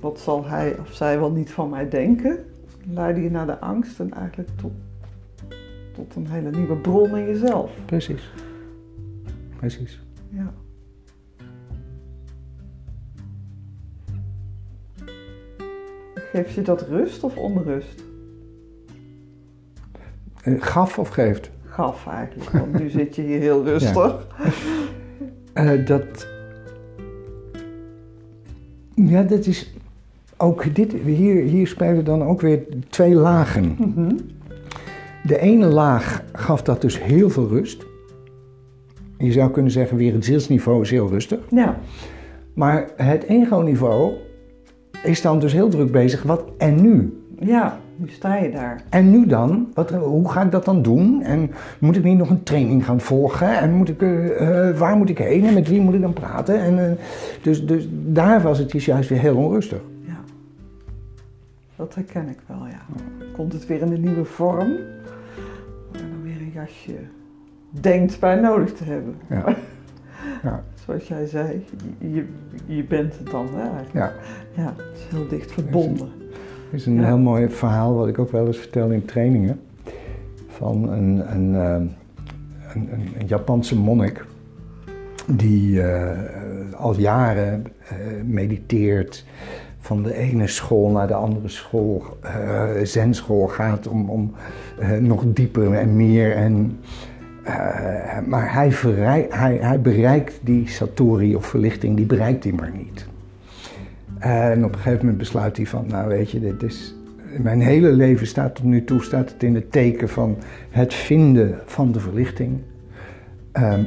wat 0.00 0.20
zal 0.20 0.46
hij 0.46 0.78
of 0.78 0.92
zij 0.92 1.18
wel 1.18 1.30
niet 1.30 1.50
van 1.50 1.68
mij 1.68 1.88
denken? 1.88 2.44
Leidde 2.90 3.22
je 3.22 3.30
naar 3.30 3.46
de 3.46 3.58
angst 3.58 4.00
en 4.00 4.12
eigenlijk 4.12 4.50
tot, 4.56 4.72
tot 5.94 6.14
een 6.16 6.26
hele 6.26 6.50
nieuwe 6.50 6.76
bron 6.76 7.16
in 7.16 7.26
jezelf. 7.26 7.70
Precies. 7.84 8.32
Precies. 9.56 10.00
Ja. 10.28 10.52
Geeft 16.32 16.54
je 16.54 16.62
dat 16.62 16.82
rust 16.82 17.24
of 17.24 17.36
onrust? 17.36 18.04
Eh, 20.42 20.54
Gaf 20.58 20.98
of 20.98 21.08
geeft? 21.08 21.50
Gaf 21.64 22.06
eigenlijk, 22.06 22.50
want 22.50 22.78
nu 22.78 22.88
zit 22.88 23.16
je 23.16 23.22
hier 23.22 23.38
heel 23.40 23.64
rustig. 23.64 24.26
Eh, 25.52 25.86
dat. 25.86 26.26
Ja, 28.94 29.22
dat 29.22 29.46
is. 29.46 29.72
Ook 30.36 30.74
dit, 30.74 30.92
hier, 30.92 31.42
hier 31.42 31.66
spelen 31.66 32.04
dan 32.04 32.22
ook 32.22 32.40
weer 32.40 32.62
twee 32.88 33.14
lagen. 33.14 33.76
Mhm. 33.78 34.16
De 35.24 35.38
ene 35.38 35.66
laag 35.66 36.22
gaf 36.32 36.62
dat 36.62 36.80
dus 36.80 37.02
heel 37.02 37.30
veel 37.30 37.48
rust. 37.48 37.86
Je 39.18 39.32
zou 39.32 39.50
kunnen 39.50 39.72
zeggen, 39.72 39.96
weer 39.96 40.12
het 40.12 40.24
zielsniveau 40.24 40.82
is 40.82 40.90
heel 40.90 41.08
rustig. 41.08 41.38
Ja, 41.50 41.78
Maar 42.54 42.90
het 42.96 43.22
ego-niveau 43.24 44.12
is 45.02 45.22
dan 45.22 45.38
dus 45.38 45.52
heel 45.52 45.68
druk 45.68 45.92
bezig. 45.92 46.22
Wat 46.22 46.44
en 46.58 46.82
nu? 46.82 47.18
ja, 47.38 47.80
nu 47.96 48.08
sta 48.08 48.36
je 48.36 48.50
daar. 48.50 48.82
En 48.88 49.10
nu 49.10 49.26
dan? 49.26 49.68
Wat, 49.74 49.90
hoe 49.90 50.28
ga 50.28 50.42
ik 50.42 50.50
dat 50.50 50.64
dan 50.64 50.82
doen? 50.82 51.22
En 51.22 51.50
moet 51.78 51.96
ik 51.96 52.04
niet 52.04 52.18
nog 52.18 52.30
een 52.30 52.42
training 52.42 52.84
gaan 52.84 53.00
volgen? 53.00 53.58
En 53.58 53.72
moet 53.72 53.88
ik, 53.88 54.02
eh, 54.02 54.68
eh, 54.68 54.76
waar 54.76 54.96
moet 54.96 55.08
ik 55.08 55.18
heen? 55.18 55.44
En 55.44 55.54
met 55.54 55.68
wie 55.68 55.80
moet 55.80 55.94
ik 55.94 56.00
dan 56.00 56.12
praten? 56.12 56.60
En, 56.60 56.90
eh, 56.90 56.96
dus, 57.42 57.66
dus 57.66 57.88
daar 57.90 58.42
was 58.42 58.58
het 58.58 58.70
dus 58.70 58.84
juist 58.84 59.08
weer 59.08 59.18
heel 59.18 59.36
onrustig. 59.36 59.80
Ja, 60.06 60.20
dat 61.76 61.94
herken 61.94 62.28
ik 62.28 62.38
wel, 62.46 62.66
ja. 62.66 62.86
Komt 63.32 63.52
het 63.52 63.66
weer 63.66 63.80
in 63.80 63.92
een 63.92 64.00
nieuwe 64.00 64.24
vorm, 64.24 64.68
je 65.92 65.98
dan 65.98 66.22
weer 66.22 66.40
een 66.40 66.52
jasje 66.54 66.98
denkt 67.70 68.20
bij 68.20 68.34
nodig 68.34 68.72
te 68.72 68.84
hebben. 68.84 69.14
Ja. 69.28 69.44
Ja. 70.42 70.64
Zoals 70.88 71.08
jij 71.08 71.26
zei, 71.26 71.64
je, 71.98 72.24
je 72.66 72.84
bent 72.84 73.18
het 73.18 73.30
dan, 73.30 73.46
hè? 73.54 73.60
eigenlijk. 73.76 73.92
Ja. 73.92 74.12
Ja, 74.62 74.74
het 74.76 74.98
is 74.98 75.06
heel 75.10 75.28
dicht 75.28 75.52
verbonden. 75.52 76.08
Het 76.70 76.80
is 76.80 76.86
een 76.86 76.94
Ja. 76.94 77.04
heel 77.04 77.18
mooi 77.18 77.48
verhaal 77.48 77.94
wat 77.94 78.08
ik 78.08 78.18
ook 78.18 78.30
wel 78.30 78.46
eens 78.46 78.58
vertel 78.58 78.90
in 78.90 79.04
trainingen. 79.04 79.60
Van 80.46 80.88
een, 80.88 81.34
een, 81.34 81.54
eh, 81.54 81.74
een, 82.74 82.88
een, 83.18 83.26
Japanse 83.26 83.76
monnik 83.78 84.24
die 85.26 85.82
eh, 85.82 86.18
al 86.76 86.98
jaren 86.98 87.64
eh, 87.88 87.96
mediteert. 88.24 89.24
Van 89.78 90.02
de 90.02 90.14
ene 90.14 90.46
school 90.46 90.90
naar 90.90 91.06
de 91.06 91.14
andere 91.14 91.48
school, 91.48 92.02
eh 92.22 92.64
zenschool 92.82 93.46
gaat 93.46 93.88
om, 93.88 94.10
om 94.10 94.32
nog 95.00 95.24
dieper 95.26 95.72
en 95.72 95.96
meer. 95.96 96.32
En, 96.36 96.78
maar 98.26 98.52
hij, 98.52 98.72
hij, 99.30 99.58
hij 99.60 99.80
bereikt 99.80 100.38
die 100.42 100.68
satori 100.68 101.36
of 101.36 101.46
verlichting, 101.46 101.96
die 101.96 102.06
bereikt 102.06 102.44
hij 102.44 102.52
maar 102.52 102.72
niet. 102.76 103.06
En 104.18 104.64
op 104.64 104.72
een 104.72 104.78
gegeven 104.78 104.98
moment 104.98 105.18
besluit 105.18 105.56
hij 105.56 105.66
van, 105.66 105.84
nou 105.88 106.08
weet 106.08 106.30
je, 106.30 106.40
dit 106.40 106.62
is, 106.62 106.94
mijn 107.42 107.60
hele 107.60 107.92
leven 107.92 108.26
staat 108.26 108.54
tot 108.54 108.64
nu 108.64 108.84
toe 108.84 109.02
staat 109.02 109.30
het 109.30 109.42
in 109.42 109.54
het 109.54 109.72
teken 109.72 110.08
van 110.08 110.36
het 110.70 110.94
vinden 110.94 111.58
van 111.64 111.92
de 111.92 112.00
verlichting. 112.00 112.58
Ehm, 113.52 113.82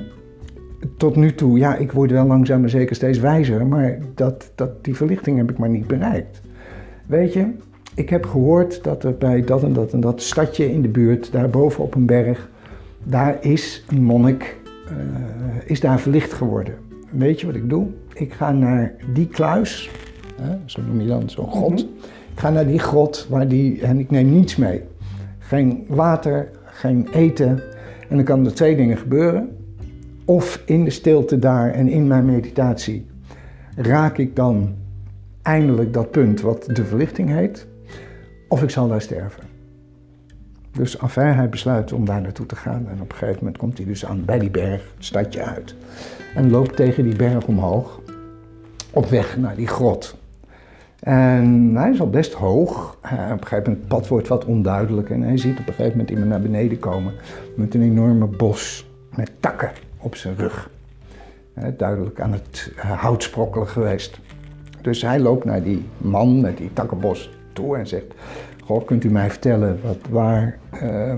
tot 0.98 1.16
nu 1.16 1.36
toe, 1.36 1.58
ja, 1.58 1.76
ik 1.76 1.92
word 1.92 2.12
wel 2.12 2.26
langzaam 2.26 2.60
maar 2.60 2.70
zeker 2.70 2.96
steeds 2.96 3.20
wijzer, 3.20 3.68
maar 3.68 3.98
dat, 4.16 4.52
dat, 4.56 4.84
die 4.84 4.96
verlichting 4.96 5.38
heb 5.38 5.52
ik 5.52 5.58
maar 5.58 5.70
niet 5.70 5.88
bereikt. 5.88 6.42
Weet 7.06 7.34
je, 7.34 7.46
ik 7.96 8.10
heb 8.10 8.26
gehoord 8.26 8.84
dat 8.84 9.04
er 9.04 9.18
bij 9.18 9.44
dat 9.44 9.64
en 9.64 9.74
dat 9.74 9.94
en 9.94 10.00
dat 10.00 10.22
stadje 10.22 10.72
in 10.72 10.82
de 10.82 10.88
buurt, 10.88 11.32
daarboven 11.32 11.84
op 11.84 11.96
een 11.96 12.06
berg, 12.06 12.50
daar 13.04 13.38
is 13.44 13.84
een 13.90 14.04
monnik, 14.04 14.58
eh, 14.88 14.96
is 15.66 15.80
daar 15.80 16.00
verlicht 16.00 16.34
geworden. 16.34 16.74
Weet 17.10 17.40
je 17.40 17.46
wat 17.46 17.56
ik 17.56 17.70
doe? 17.70 17.88
Ik 18.14 18.34
ga 18.34 18.52
naar 18.52 18.94
die 19.14 19.28
kluis, 19.28 19.90
hè, 20.42 20.58
zo 20.66 20.82
noem 20.82 21.02
je 21.02 21.08
dan 21.08 21.30
zo'n 21.30 21.52
grot. 21.52 21.80
Ik 22.34 22.40
ga 22.40 22.50
naar 22.50 22.68
die 22.68 22.80
grot 22.80 23.28
waar 23.30 23.48
die, 23.48 23.82
en 23.82 24.00
ik 24.00 24.12
neem 24.12 24.32
niets 24.32 24.56
mee. 24.56 24.84
Geen 25.40 25.86
water, 25.88 26.50
geen 26.66 27.08
eten. 27.14 27.64
En 28.10 28.16
dan 28.16 28.26
kan 28.26 28.46
er 28.46 28.54
twee 28.54 28.76
dingen 28.76 28.98
gebeuren. 28.98 29.56
Of 30.26 30.64
in 30.66 30.84
de 30.84 30.90
stilte 30.90 31.40
daar 31.40 31.72
en 31.72 31.88
in 31.88 32.08
mijn 32.08 32.26
meditatie 32.26 33.06
raak 33.76 34.18
ik 34.18 34.36
dan 34.36 34.74
eindelijk 35.42 35.94
dat 35.94 36.12
punt 36.12 36.42
wat 36.42 36.66
de 36.66 36.86
verlichting 36.86 37.30
heet. 37.30 37.68
Of 38.48 38.64
ik 38.64 38.70
zal 38.70 38.88
daar 38.88 39.02
sterven. 39.02 39.51
Dus 40.72 40.98
enfin, 40.98 41.34
hij 41.34 41.50
besluit 41.50 41.94
om 41.94 42.06
daar 42.06 42.22
naartoe 42.22 42.46
te 42.46 42.56
gaan. 42.56 42.88
En 42.90 43.02
op 43.02 43.12
een 43.12 43.18
gegeven 43.18 43.40
moment 43.40 43.58
komt 43.58 43.78
hij 43.78 43.86
dus 43.86 44.06
aan 44.06 44.26
bij 44.26 44.40
die 44.40 44.50
berg, 44.50 44.92
het 44.96 45.06
stadje 45.06 45.44
uit. 45.44 45.76
En 46.36 46.50
loopt 46.50 46.76
tegen 46.76 47.04
die 47.04 47.16
berg 47.16 47.46
omhoog. 47.46 48.00
Op 48.92 49.06
weg 49.06 49.38
naar 49.38 49.56
die 49.56 49.68
grot. 49.68 50.20
En 51.00 51.72
hij 51.76 51.92
is 51.92 52.00
al 52.00 52.10
best 52.10 52.34
hoog. 52.34 52.98
Eh, 53.02 53.12
op 53.12 53.42
een 53.42 53.48
gegeven 53.48 53.58
moment, 53.58 53.78
het 53.78 53.88
pad 53.88 54.08
wordt 54.08 54.28
wat 54.28 54.46
onduidelijk. 54.46 55.10
En 55.10 55.22
hij 55.22 55.38
ziet 55.38 55.60
op 55.60 55.68
een 55.68 55.74
gegeven 55.74 55.92
moment 55.92 56.10
iemand 56.10 56.30
naar 56.30 56.42
beneden 56.42 56.80
komen. 56.80 57.14
Met 57.56 57.74
een 57.74 57.82
enorme 57.82 58.26
bos 58.26 58.90
met 59.16 59.32
takken 59.40 59.72
op 59.98 60.16
zijn 60.16 60.36
rug. 60.38 60.70
Eh, 61.54 61.64
duidelijk 61.78 62.20
aan 62.20 62.32
het 62.32 62.72
eh, 62.76 62.92
hout 62.92 63.24
sprokkelen 63.24 63.68
geweest. 63.68 64.20
Dus 64.82 65.02
hij 65.02 65.20
loopt 65.20 65.46
naar 65.46 65.64
die 65.64 65.86
man 65.98 66.42
met 66.42 66.58
die 66.58 66.74
takkenbos 66.74 67.30
toe 67.54 67.78
en 67.78 67.88
zegt... 67.88 68.14
Kunt 68.80 69.04
u 69.04 69.10
mij 69.10 69.30
vertellen 69.30 69.80
wat, 69.84 69.98
waar, 70.10 70.58
eh, 70.70 71.14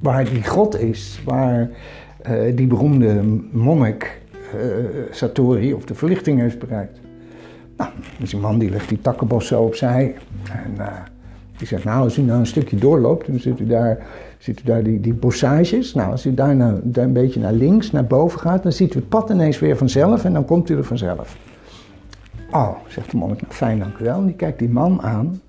waar 0.00 0.24
die 0.24 0.42
grot 0.42 0.78
is? 0.78 1.22
Waar 1.24 1.70
eh, 2.22 2.56
die 2.56 2.66
beroemde 2.66 3.22
monnik 3.52 4.20
eh, 4.52 4.58
Satori 5.10 5.72
of 5.72 5.84
de 5.84 5.94
verlichting 5.94 6.40
heeft 6.40 6.58
bereikt? 6.58 7.00
Nou, 7.76 7.90
dus 8.18 8.30
die 8.30 8.40
man 8.40 8.58
die 8.58 8.70
legt 8.70 8.88
die 8.88 9.00
takkenbos 9.00 9.46
zo 9.46 9.62
opzij. 9.62 10.14
En 10.52 10.76
die 11.58 11.66
zegt, 11.66 11.84
nou, 11.84 12.02
als 12.02 12.16
u 12.16 12.22
nou 12.22 12.38
een 12.38 12.46
stukje 12.46 12.76
doorloopt, 12.76 13.26
dan 13.26 13.38
ziet 13.38 13.60
u 13.60 13.66
daar, 13.66 14.06
ziet 14.38 14.60
u 14.60 14.62
daar 14.64 14.82
die, 14.82 15.00
die 15.00 15.14
bossages. 15.14 15.94
Nou, 15.94 16.10
als 16.10 16.26
u 16.26 16.34
daar, 16.34 16.56
nou, 16.56 16.80
daar 16.82 17.04
een 17.04 17.12
beetje 17.12 17.40
naar 17.40 17.52
links, 17.52 17.90
naar 17.90 18.06
boven 18.06 18.40
gaat, 18.40 18.62
dan 18.62 18.72
ziet 18.72 18.94
u 18.94 18.98
het 18.98 19.08
pad 19.08 19.30
ineens 19.30 19.58
weer 19.58 19.76
vanzelf 19.76 20.24
en 20.24 20.32
dan 20.32 20.44
komt 20.44 20.68
u 20.68 20.76
er 20.76 20.84
vanzelf. 20.84 21.36
Oh, 22.50 22.76
zegt 22.88 23.10
de 23.10 23.16
monnik, 23.16 23.40
nou, 23.40 23.52
fijn, 23.52 23.78
dank 23.78 23.98
u 23.98 24.04
wel. 24.04 24.18
En 24.18 24.26
die 24.26 24.34
kijkt 24.34 24.58
die 24.58 24.68
man 24.68 25.02
aan. 25.02 25.40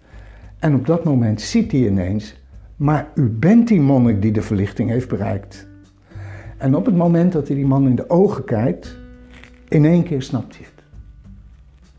En 0.63 0.75
op 0.75 0.85
dat 0.85 1.03
moment 1.03 1.41
ziet 1.41 1.71
hij 1.71 1.81
ineens, 1.81 2.35
maar 2.75 3.07
u 3.15 3.29
bent 3.29 3.67
die 3.67 3.81
monnik 3.81 4.21
die 4.21 4.31
de 4.31 4.41
verlichting 4.41 4.89
heeft 4.89 5.07
bereikt. 5.07 5.67
En 6.57 6.75
op 6.75 6.85
het 6.85 6.95
moment 6.95 7.31
dat 7.31 7.47
hij 7.47 7.55
die 7.55 7.65
man 7.65 7.87
in 7.87 7.95
de 7.95 8.09
ogen 8.09 8.43
kijkt, 8.43 8.97
in 9.67 9.85
één 9.85 10.03
keer 10.03 10.21
snapt 10.21 10.55
hij 10.57 10.65
het. 10.65 10.83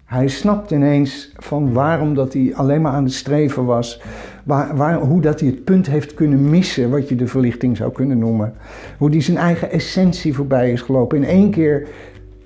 Hij 0.05 0.29
snapt 0.29 0.71
ineens 0.71 1.33
van 1.37 1.73
waarom 1.73 2.15
dat 2.15 2.33
hij 2.33 2.53
alleen 2.55 2.83
maar 2.83 2.93
aan 2.93 3.05
het 3.05 3.13
streven 3.13 3.65
was. 3.65 4.01
Waar, 4.45 4.77
waar, 4.77 5.01
hoe 5.01 5.21
dat 5.21 5.41
hij 5.41 5.49
het 5.49 5.65
punt 5.65 5.87
heeft 5.87 6.15
kunnen 6.15 6.51
missen, 6.51 6.91
wat 6.91 7.09
je 7.09 7.17
de 7.17 7.27
verlichting 7.27 7.77
zou 7.77 7.93
kunnen 7.93 8.19
noemen. 8.19 8.55
Hoe 8.99 9.11
hij 9.11 9.21
zijn 9.21 9.37
eigen 9.37 9.71
essentie 9.71 10.35
voorbij 10.35 10.73
is 10.73 10.81
gelopen. 10.81 11.17
In 11.17 11.25
één 11.25 11.51
keer 11.51 11.89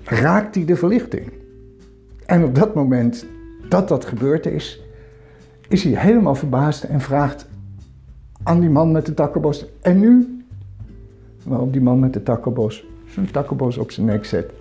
raakt 0.03 0.55
hij 0.55 0.65
de 0.65 0.75
verlichting. 0.75 1.31
En 2.25 2.43
op 2.43 2.55
dat 2.55 2.75
moment 2.75 3.25
dat 3.69 3.87
dat 3.87 4.05
gebeurd 4.05 4.45
is, 4.45 4.81
is 5.69 5.83
hij 5.83 5.93
helemaal 5.93 6.35
verbaasd 6.35 6.83
en 6.83 7.01
vraagt 7.01 7.47
aan 8.43 8.59
die 8.59 8.69
man 8.69 8.91
met 8.91 9.05
de 9.05 9.13
takkenbos: 9.13 9.65
En 9.81 9.99
nu? 9.99 10.37
Waarop 11.43 11.71
die 11.73 11.81
man 11.81 11.99
met 11.99 12.13
de 12.13 12.23
takkenbos 12.23 12.85
zijn 13.07 13.31
takkenbos 13.31 13.77
op 13.77 13.91
zijn 13.91 14.05
nek 14.05 14.25
zet, 14.25 14.51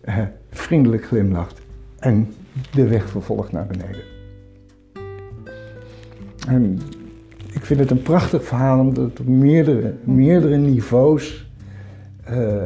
eh, 0.00 0.18
vriendelijk 0.50 1.04
glimlacht 1.04 1.60
en 1.98 2.28
de 2.72 2.86
weg 2.88 3.08
vervolgt 3.08 3.52
naar 3.52 3.66
beneden. 3.66 4.02
En 6.48 6.78
ik 7.52 7.64
vind 7.64 7.80
het 7.80 7.90
een 7.90 8.02
prachtig 8.02 8.44
verhaal 8.44 8.80
omdat 8.80 9.04
het 9.04 9.20
op 9.20 9.26
meerdere, 9.26 9.94
meerdere 10.04 10.56
niveaus 10.56 11.50
eh, 12.24 12.62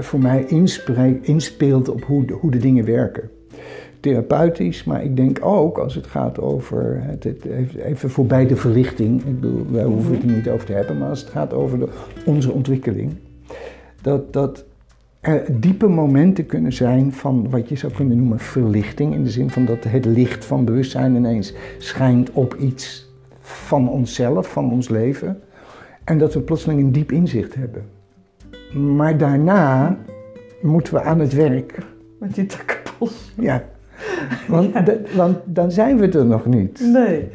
voor 0.00 0.20
mij 0.20 0.46
inspeelt 1.22 1.88
op 1.88 2.02
hoe 2.02 2.32
hoe 2.32 2.50
de 2.50 2.58
dingen 2.58 2.84
werken. 2.84 3.30
Therapeutisch, 4.00 4.84
maar 4.84 5.04
ik 5.04 5.16
denk 5.16 5.38
ook 5.44 5.78
als 5.78 5.94
het 5.94 6.06
gaat 6.06 6.40
over, 6.40 6.98
het, 7.02 7.24
het, 7.24 7.44
even 7.84 8.10
voorbij 8.10 8.46
de 8.46 8.56
verlichting, 8.56 9.24
ik 9.24 9.40
bedoel, 9.40 9.66
wij 9.70 9.84
hoeven 9.84 10.14
het 10.14 10.22
er 10.22 10.30
niet 10.30 10.48
over 10.48 10.66
te 10.66 10.72
hebben, 10.72 10.98
maar 10.98 11.08
als 11.08 11.20
het 11.20 11.30
gaat 11.30 11.52
over 11.52 11.78
de, 11.78 11.88
onze 12.24 12.52
ontwikkeling, 12.52 13.12
dat, 14.02 14.32
dat 14.32 14.64
er 15.20 15.60
diepe 15.60 15.88
momenten 15.88 16.46
kunnen 16.46 16.72
zijn 16.72 17.12
van 17.12 17.50
wat 17.50 17.68
je 17.68 17.76
zou 17.76 17.92
kunnen 17.92 18.16
noemen 18.16 18.38
verlichting, 18.38 19.14
in 19.14 19.24
de 19.24 19.30
zin 19.30 19.50
van 19.50 19.64
dat 19.64 19.84
het 19.84 20.04
licht 20.04 20.44
van 20.44 20.64
bewustzijn 20.64 21.14
ineens 21.14 21.54
schijnt 21.78 22.30
op 22.32 22.54
iets 22.54 23.08
van 23.40 23.88
onszelf, 23.88 24.52
van 24.52 24.72
ons 24.72 24.88
leven, 24.88 25.40
en 26.04 26.18
dat 26.18 26.34
we 26.34 26.40
plotseling 26.40 26.80
een 26.80 26.92
diep 26.92 27.12
inzicht 27.12 27.54
hebben. 27.54 27.84
Maar 28.96 29.18
daarna 29.18 29.98
moeten 30.62 30.94
we 30.94 31.02
aan 31.02 31.18
het 31.20 31.32
werk 31.32 31.78
Met 32.18 32.34
die 32.34 32.46
takkenbos. 32.46 33.32
Ja. 33.34 33.64
Want, 34.48 35.36
dan 35.44 35.72
zijn 35.72 35.98
we 35.98 36.08
er 36.08 36.26
nog 36.26 36.46
niet. 36.46 36.80
Nee. 36.80 37.28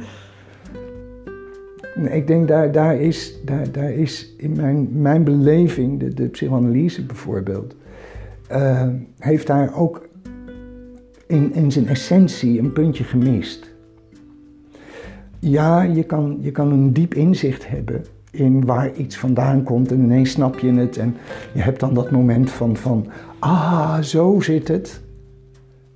Nee, 1.96 2.10
Ik 2.10 2.28
denk 2.28 2.48
daar, 2.48 2.72
daar, 2.72 3.00
is, 3.00 3.36
daar, 3.46 3.72
daar 3.72 3.92
is 3.92 4.34
in 4.38 4.56
mijn, 4.56 4.88
mijn 4.92 5.24
beleving, 5.24 6.00
de, 6.00 6.14
de 6.14 6.28
psychoanalyse 6.28 7.06
bijvoorbeeld, 7.06 7.76
eh, 8.48 8.88
heeft 9.20 9.48
daar 9.48 9.76
ook 9.76 10.08
in, 11.28 11.54
in 11.54 11.72
zijn 11.72 11.88
essentie 11.88 12.60
een 12.60 12.74
puntje 12.74 13.04
gemist. 13.04 13.74
Ja, 15.40 15.82
je 15.82 16.04
kan, 16.04 16.38
je 16.42 16.52
kan 16.52 16.72
een 16.72 16.94
diep 16.94 17.14
inzicht 17.14 17.68
hebben 17.68 18.04
in 18.32 18.66
waar 18.66 18.94
iets 18.94 19.18
vandaan 19.18 19.64
komt 19.64 19.92
en 19.92 20.00
ineens 20.00 20.32
snap 20.32 20.60
je 20.60 20.74
het 20.74 20.98
en 20.98 21.16
je 21.54 21.62
hebt 21.62 21.80
dan 21.80 21.94
dat 21.94 22.12
moment 22.12 22.52
van, 22.52 22.78
van 22.78 23.08
ah, 23.40 24.02
zo 24.02 24.40
zit 24.40 24.68
het. 24.68 25.02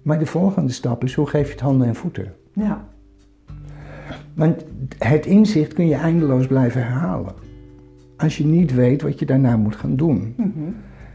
Maar 0.02 0.20
de 0.20 0.26
volgende 0.26 0.72
stap 0.72 1.04
is, 1.04 1.14
hoe 1.14 1.28
geef 1.28 1.46
je 1.46 1.52
het 1.52 1.62
handen 1.62 1.88
en 1.88 1.96
voeten? 1.96 2.34
Ja. 2.54 2.88
Want 4.34 4.64
het 4.98 5.26
inzicht 5.26 5.74
kun 5.74 5.88
je 5.88 5.96
eindeloos 5.96 6.48
blijven 6.48 6.82
herhalen. 6.82 7.34
Als 8.18 8.38
je 8.38 8.46
niet 8.46 8.74
weet 8.74 9.02
wat 9.02 9.20
je 9.20 9.26
daarna 9.26 9.58
moet 9.58 9.76
gaan 9.76 9.96
doen. 9.96 10.34
Mhm. 10.38 10.50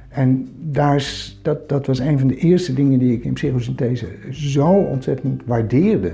En 0.08 0.48
daar 0.60 0.94
is, 0.94 1.38
dat, 1.42 1.68
dat 1.68 1.86
was 1.86 1.98
een 1.98 2.18
van 2.18 2.28
de 2.28 2.36
eerste 2.36 2.74
dingen 2.74 2.98
die 2.98 3.12
ik 3.12 3.24
in 3.24 3.32
psychosynthese 3.32 4.06
zo 4.30 4.68
ontzettend 4.68 5.42
waardeerde. 5.44 6.12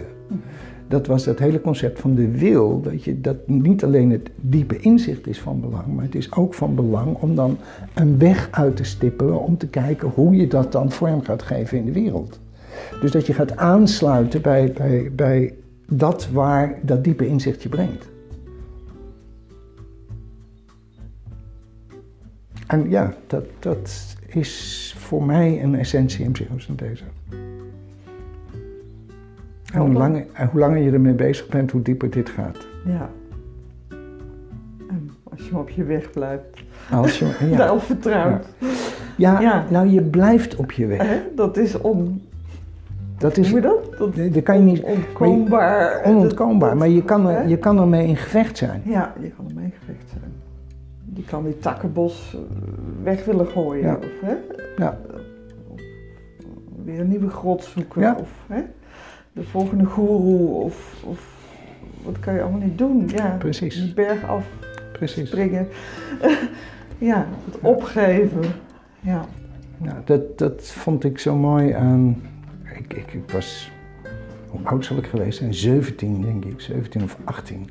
Dat 0.88 1.06
was 1.06 1.24
dat 1.24 1.38
hele 1.38 1.60
concept 1.60 2.00
van 2.00 2.14
de 2.14 2.30
wil. 2.30 2.80
Dat, 2.80 3.04
je, 3.04 3.20
dat 3.20 3.48
niet 3.48 3.84
alleen 3.84 4.10
het 4.10 4.30
diepe 4.36 4.78
inzicht 4.78 5.26
is 5.26 5.40
van 5.40 5.60
belang, 5.60 5.86
maar 5.94 6.04
het 6.04 6.14
is 6.14 6.32
ook 6.32 6.54
van 6.54 6.74
belang 6.74 7.16
om 7.16 7.34
dan 7.34 7.58
een 7.94 8.18
weg 8.18 8.48
uit 8.50 8.76
te 8.76 8.84
stippelen. 8.84 9.40
Om 9.40 9.56
te 9.56 9.68
kijken 9.68 10.08
hoe 10.08 10.36
je 10.36 10.46
dat 10.46 10.72
dan 10.72 10.90
vorm 10.90 11.22
gaat 11.22 11.42
geven 11.42 11.78
in 11.78 11.84
de 11.84 11.92
wereld. 11.92 12.40
Dus 13.00 13.10
dat 13.10 13.26
je 13.26 13.34
gaat 13.34 13.56
aansluiten 13.56 14.42
bij, 14.42 14.72
bij, 14.72 15.10
bij 15.12 15.54
dat 15.88 16.28
waar 16.30 16.78
dat 16.82 17.04
diepe 17.04 17.26
inzicht 17.26 17.62
je 17.62 17.68
brengt. 17.68 18.08
En 22.66 22.90
ja, 22.90 23.14
dat, 23.26 23.44
dat 23.58 24.16
is 24.26 24.94
voor 24.98 25.24
mij 25.24 25.62
een 25.62 25.74
essentie 25.74 26.24
in 26.24 26.32
psychosynthese. 26.32 27.04
En 29.72 29.80
hoe, 29.80 29.92
langer, 29.92 30.26
en 30.32 30.48
hoe 30.48 30.60
langer 30.60 30.78
je 30.78 30.90
ermee 30.90 31.12
bezig 31.12 31.48
bent, 31.48 31.70
hoe 31.70 31.82
dieper 31.82 32.10
dit 32.10 32.28
gaat. 32.28 32.66
Ja. 32.86 33.10
En 34.88 35.10
als 35.22 35.48
je 35.48 35.56
op 35.56 35.68
je 35.70 35.84
weg 35.84 36.10
blijft. 36.10 36.62
Als 36.90 37.18
je, 37.18 37.36
ja. 37.50 37.56
Daarop 37.56 37.82
vertrouwt. 37.82 38.46
Ja, 39.16 39.40
Ja. 39.40 39.66
nou 39.70 39.88
je 39.88 40.02
blijft 40.02 40.56
op 40.56 40.72
je 40.72 40.86
weg. 40.86 41.22
Dat 41.36 41.56
is 41.56 41.78
on... 41.78 42.22
Dat 43.20 43.36
is, 43.36 43.46
noem 43.46 43.56
je 43.56 43.62
dat? 43.62 44.32
dat 44.34 44.42
kan 44.42 44.56
je 44.56 44.62
niet, 44.62 44.82
onontkoombaar. 44.82 46.04
onontkoombaar, 46.04 46.76
maar 46.76 46.88
je 46.88 47.04
kan, 47.04 47.28
er, 47.28 47.48
je 47.48 47.58
kan 47.58 47.78
ermee 47.78 48.06
in 48.06 48.16
gevecht 48.16 48.58
zijn. 48.58 48.82
Ja, 48.84 49.14
je 49.20 49.30
kan 49.30 49.48
ermee 49.48 49.72
gevecht 49.78 50.08
zijn. 50.08 50.32
Je 51.14 51.24
kan 51.24 51.44
die 51.44 51.58
takkenbos 51.58 52.34
eh, 52.34 52.40
weg 53.02 53.24
willen 53.24 53.46
gooien. 53.46 53.86
Ja. 53.86 53.94
Of, 53.94 54.20
hè? 54.20 54.34
Ja. 54.76 54.98
Weer 56.84 57.00
een 57.00 57.08
nieuwe 57.08 57.30
grot 57.30 57.64
zoeken. 57.64 58.00
Ja. 58.00 58.16
Of 58.20 58.30
hè? 58.46 58.62
de 59.32 59.42
volgende 59.42 59.84
goeroe. 59.84 60.48
Of, 60.48 61.02
of 61.06 61.38
wat 62.04 62.18
kan 62.18 62.34
je 62.34 62.42
allemaal 62.42 62.60
niet 62.60 62.78
doen? 62.78 63.08
Ja, 63.14 63.36
Precies. 63.38 63.74
die 63.74 63.94
berg 63.94 64.28
af 64.28 64.46
Precies. 64.92 65.28
springen. 65.28 65.68
ja, 66.98 67.26
het 67.44 67.58
opgeven. 67.60 68.42
Ja. 69.00 69.24
Nou, 69.78 69.96
dat, 70.04 70.38
dat 70.38 70.66
vond 70.66 71.04
ik 71.04 71.18
zo 71.18 71.36
mooi 71.36 71.72
aan. 71.72 72.22
Ik, 72.94 73.30
was. 73.32 73.72
Hoe 74.48 74.60
oud 74.64 74.84
zal 74.84 74.96
ik 74.96 75.06
geweest 75.06 75.38
zijn? 75.38 75.54
17, 75.54 76.20
denk 76.20 76.44
ik. 76.44 76.60
17 76.60 77.02
of 77.02 77.16
18. 77.24 77.68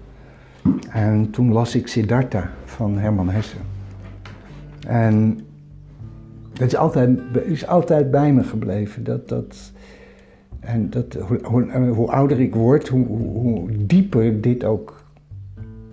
En 0.89 1.29
toen 1.29 1.51
las 1.51 1.75
ik 1.75 1.87
Siddhartha 1.87 2.51
van 2.65 2.97
Herman 2.97 3.29
Hesse. 3.29 3.55
En 4.87 5.39
het 6.53 6.71
is 6.71 6.75
altijd, 6.75 7.19
is 7.45 7.67
altijd 7.67 8.11
bij 8.11 8.33
me 8.33 8.43
gebleven. 8.43 9.03
Dat, 9.03 9.29
dat, 9.29 9.71
en 10.59 10.89
dat, 10.89 11.13
hoe, 11.13 11.39
hoe, 11.43 11.87
hoe 11.87 12.11
ouder 12.11 12.39
ik 12.39 12.55
word, 12.55 12.87
hoe, 12.87 13.05
hoe, 13.05 13.69
dieper 13.85 14.41
dit 14.41 14.63
ook. 14.63 15.03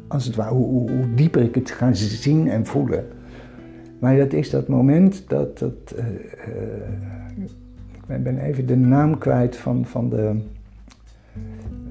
Als 0.08 0.24
het 0.24 0.34
ware, 0.34 0.54
hoe, 0.54 0.66
hoe, 0.66 0.90
hoe 0.90 1.14
dieper 1.14 1.42
ik 1.42 1.54
het 1.54 1.70
ga 1.70 1.92
zien 1.92 2.48
en 2.48 2.66
voelen. 2.66 3.06
Maar 3.98 4.16
dat 4.16 4.32
is 4.32 4.50
dat 4.50 4.68
moment 4.68 5.28
dat. 5.28 5.58
dat 5.58 5.94
eh, 5.96 6.06
eh, 6.06 7.25
ik 8.08 8.22
ben 8.22 8.38
even 8.38 8.66
de 8.66 8.76
naam 8.76 9.18
kwijt 9.18 9.56
van, 9.56 9.86
van, 9.86 10.08
de, 10.08 10.36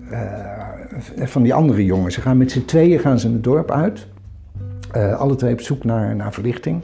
eh, 0.09 1.25
van 1.25 1.43
die 1.43 1.53
andere 1.53 1.85
jongens. 1.85 2.15
Ze 2.15 2.21
gaan 2.21 2.37
met 2.37 2.51
z'n 2.51 2.65
tweeën 2.65 2.99
gaan 2.99 3.19
ze 3.19 3.31
het 3.31 3.43
dorp 3.43 3.71
uit. 3.71 4.07
Eh, 4.91 5.19
alle 5.19 5.35
twee 5.35 5.53
op 5.53 5.61
zoek 5.61 5.83
naar, 5.83 6.15
naar 6.15 6.33
verlichting. 6.33 6.81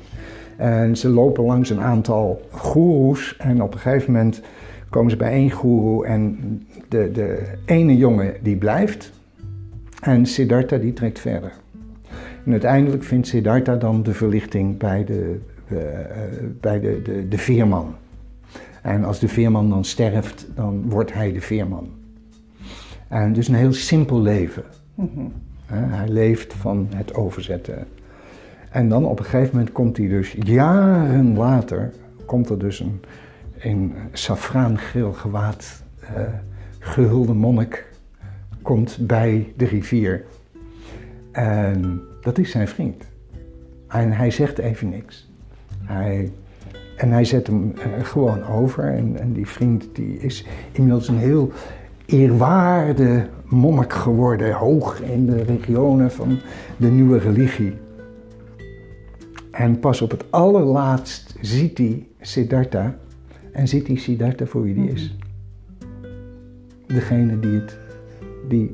En 0.57 0.97
ze 0.97 1.09
lopen 1.09 1.43
langs 1.43 1.69
een 1.69 1.81
aantal 1.81 2.41
goeroes. 2.49 3.37
En 3.37 3.61
op 3.61 3.73
een 3.73 3.79
gegeven 3.79 4.11
moment 4.11 4.41
komen 4.89 5.11
ze 5.11 5.17
bij 5.17 5.31
één 5.31 5.51
goeroe. 5.51 6.05
En 6.05 6.37
de, 6.87 7.11
de 7.13 7.53
ene 7.65 7.97
jongen 7.97 8.33
die 8.41 8.57
blijft. 8.57 9.11
En 10.01 10.25
Siddhartha 10.25 10.77
die 10.77 10.93
trekt 10.93 11.19
verder. 11.19 11.51
En 12.45 12.51
uiteindelijk 12.51 13.03
vindt 13.03 13.27
Siddhartha 13.27 13.75
dan 13.75 14.03
de 14.03 14.13
verlichting 14.13 14.77
bij 14.77 15.03
de, 15.03 15.39
eh, 15.67 15.77
bij 16.59 16.79
de, 16.79 17.01
de, 17.03 17.27
de 17.27 17.37
veerman. 17.37 17.95
En 18.81 19.03
als 19.03 19.19
de 19.19 19.27
veerman 19.27 19.69
dan 19.69 19.85
sterft, 19.85 20.47
dan 20.55 20.89
wordt 20.89 21.13
hij 21.13 21.31
de 21.31 21.41
veerman. 21.41 21.89
En 23.07 23.33
dus 23.33 23.47
een 23.47 23.55
heel 23.55 23.73
simpel 23.73 24.21
leven. 24.21 24.63
Hè, 25.65 25.95
hij 25.95 26.07
leeft 26.07 26.53
van 26.53 26.87
het 26.95 27.13
overzetten. 27.13 27.87
En 28.69 28.89
dan 28.89 29.05
op 29.05 29.19
een 29.19 29.25
gegeven 29.25 29.55
moment 29.55 29.71
komt 29.71 29.97
hij 29.97 30.07
dus, 30.07 30.35
jaren 30.43 31.37
later, 31.37 31.91
komt 32.25 32.49
er 32.49 32.59
dus 32.59 32.79
een 32.79 32.99
in 33.57 33.93
safraangeel 34.11 35.13
gewaad 35.13 35.83
eh, 35.99 36.21
gehulde 36.79 37.33
monnik 37.33 37.89
komt 38.61 38.97
bij 39.07 39.53
de 39.57 39.65
rivier. 39.65 40.25
En 41.31 42.01
dat 42.21 42.37
is 42.37 42.51
zijn 42.51 42.67
vriend. 42.67 43.03
En 43.87 44.11
hij 44.11 44.31
zegt 44.31 44.57
even 44.57 44.89
niks. 44.89 45.29
Hij, 45.83 46.31
en 47.01 47.11
hij 47.11 47.25
zet 47.25 47.47
hem 47.47 47.73
eh, 47.75 48.05
gewoon 48.05 48.43
over. 48.43 48.83
En, 48.83 49.19
en 49.19 49.33
die 49.33 49.47
vriend 49.47 49.85
die 49.93 50.17
is 50.17 50.45
inmiddels 50.71 51.07
een 51.07 51.17
heel 51.17 51.51
eerwaarde 52.05 53.27
monnik 53.45 53.93
geworden. 53.93 54.53
Hoog 54.53 55.01
in 55.01 55.25
de 55.25 55.43
regionen 55.43 56.11
van 56.11 56.39
de 56.77 56.87
nieuwe 56.87 57.17
religie. 57.17 57.73
En 59.51 59.79
pas 59.79 60.01
op 60.01 60.11
het 60.11 60.25
allerlaatst 60.29 61.35
ziet 61.41 61.77
hij 61.77 62.07
Siddhartha. 62.21 62.95
En 63.51 63.67
ziet 63.67 63.87
hij 63.87 63.95
Siddhartha 63.95 64.45
voor 64.45 64.63
wie 64.63 64.73
die 64.73 64.89
is. 64.89 65.17
Degene 66.87 67.39
die, 67.39 67.59
het, 67.59 67.77
die 68.47 68.73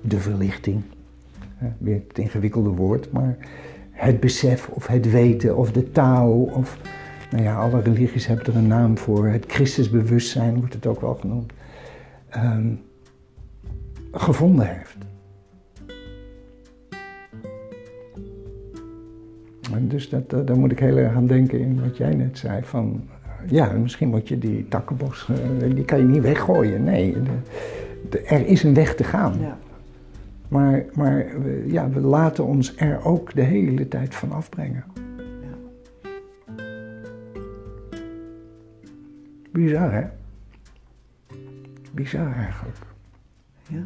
de 0.00 0.18
verlichting 0.18 0.82
Hè, 1.56 1.68
Weer 1.78 2.02
het 2.08 2.18
ingewikkelde 2.18 2.68
woord, 2.68 3.12
maar 3.12 3.36
het 3.90 4.20
besef 4.20 4.68
of 4.68 4.86
het 4.86 5.10
weten 5.10 5.56
of 5.56 5.72
de 5.72 5.90
Tao 5.90 6.42
of, 6.42 6.78
nou 7.36 7.48
ja, 7.48 7.56
alle 7.60 7.80
religies 7.80 8.26
hebben 8.26 8.46
er 8.46 8.56
een 8.56 8.66
naam 8.66 8.98
voor. 8.98 9.26
Het 9.26 9.44
Christusbewustzijn 9.48 10.54
wordt 10.58 10.74
het 10.74 10.86
ook 10.86 11.00
wel 11.00 11.14
genoemd. 11.14 11.52
ehm, 12.28 12.68
gevonden 14.12 14.66
heeft. 14.76 14.96
En 19.72 19.88
dus 19.88 20.08
dat, 20.08 20.30
daar 20.46 20.58
moet 20.58 20.72
ik 20.72 20.78
heel 20.78 20.96
erg 20.96 21.14
aan 21.14 21.26
denken 21.26 21.58
in 21.60 21.80
wat 21.84 21.96
jij 21.96 22.14
net 22.14 22.38
zei. 22.38 22.62
Van, 22.62 23.02
ja, 23.48 23.72
misschien 23.72 24.08
moet 24.08 24.28
je 24.28 24.38
die 24.38 24.68
takkenbos, 24.68 25.28
eh, 25.60 25.74
die 25.74 25.84
kan 25.84 25.98
je 25.98 26.04
niet 26.04 26.22
weggooien. 26.22 26.84
Nee, 26.84 27.12
de- 27.12 27.20
de- 28.10 28.20
er 28.22 28.46
is 28.46 28.62
een 28.62 28.74
weg 28.74 28.94
te 28.94 29.04
gaan. 29.04 29.34
ja. 29.40 29.58
Maar, 30.48 30.84
maar 30.94 31.26
we, 31.42 31.64
ja, 31.66 31.88
we 31.90 32.00
laten 32.00 32.44
ons 32.44 32.76
er 32.76 33.04
ook 33.04 33.34
de 33.34 33.42
hele 33.42 33.88
tijd 33.88 34.14
van 34.14 34.32
afbrengen. 34.32 34.84
Bizar, 39.56 39.92
hè? 39.92 40.04
Bizar 41.92 42.32
eigenlijk. 42.32 42.76
Ja. 43.68 43.84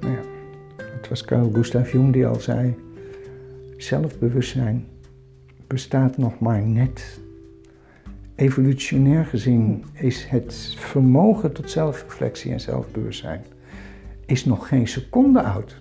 Nou 0.00 0.12
ja, 0.12 0.20
het 0.76 1.08
was 1.08 1.24
Carl 1.24 1.50
Gustav 1.52 1.92
Jung 1.92 2.12
die 2.12 2.26
al 2.26 2.40
zei: 2.40 2.74
zelfbewustzijn 3.76 4.86
bestaat 5.66 6.16
nog 6.16 6.38
maar 6.38 6.62
net. 6.62 7.20
Evolutionair 8.34 9.24
gezien 9.24 9.84
is 9.92 10.24
het 10.24 10.74
vermogen 10.78 11.52
tot 11.52 11.70
zelfreflectie 11.70 12.52
en 12.52 12.60
zelfbewustzijn 12.60 13.44
is 14.26 14.44
nog 14.44 14.68
geen 14.68 14.88
seconde 14.88 15.42
oud. 15.42 15.80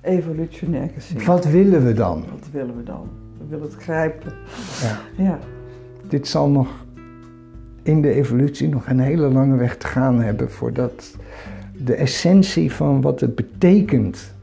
Evolutionair 0.00 0.88
gezien. 0.88 1.24
Wat 1.24 1.44
willen 1.44 1.84
we 1.84 1.92
dan? 1.92 2.24
Wat 2.30 2.48
willen 2.52 2.76
we 2.76 2.82
dan? 2.82 3.08
We 3.38 3.46
willen 3.46 3.64
het 3.64 3.82
grijpen. 3.82 4.32
Ja. 4.82 5.00
Ja. 5.24 5.38
Dit 6.08 6.26
zal 6.26 6.48
nog 6.48 6.83
in 7.84 8.02
de 8.02 8.14
evolutie 8.14 8.68
nog 8.68 8.88
een 8.88 9.00
hele 9.00 9.28
lange 9.28 9.56
weg 9.56 9.76
te 9.76 9.86
gaan 9.86 10.20
hebben 10.20 10.50
voordat 10.50 11.16
de 11.84 11.94
essentie 11.94 12.72
van 12.72 13.00
wat 13.00 13.20
het 13.20 13.34
betekent 13.34 14.34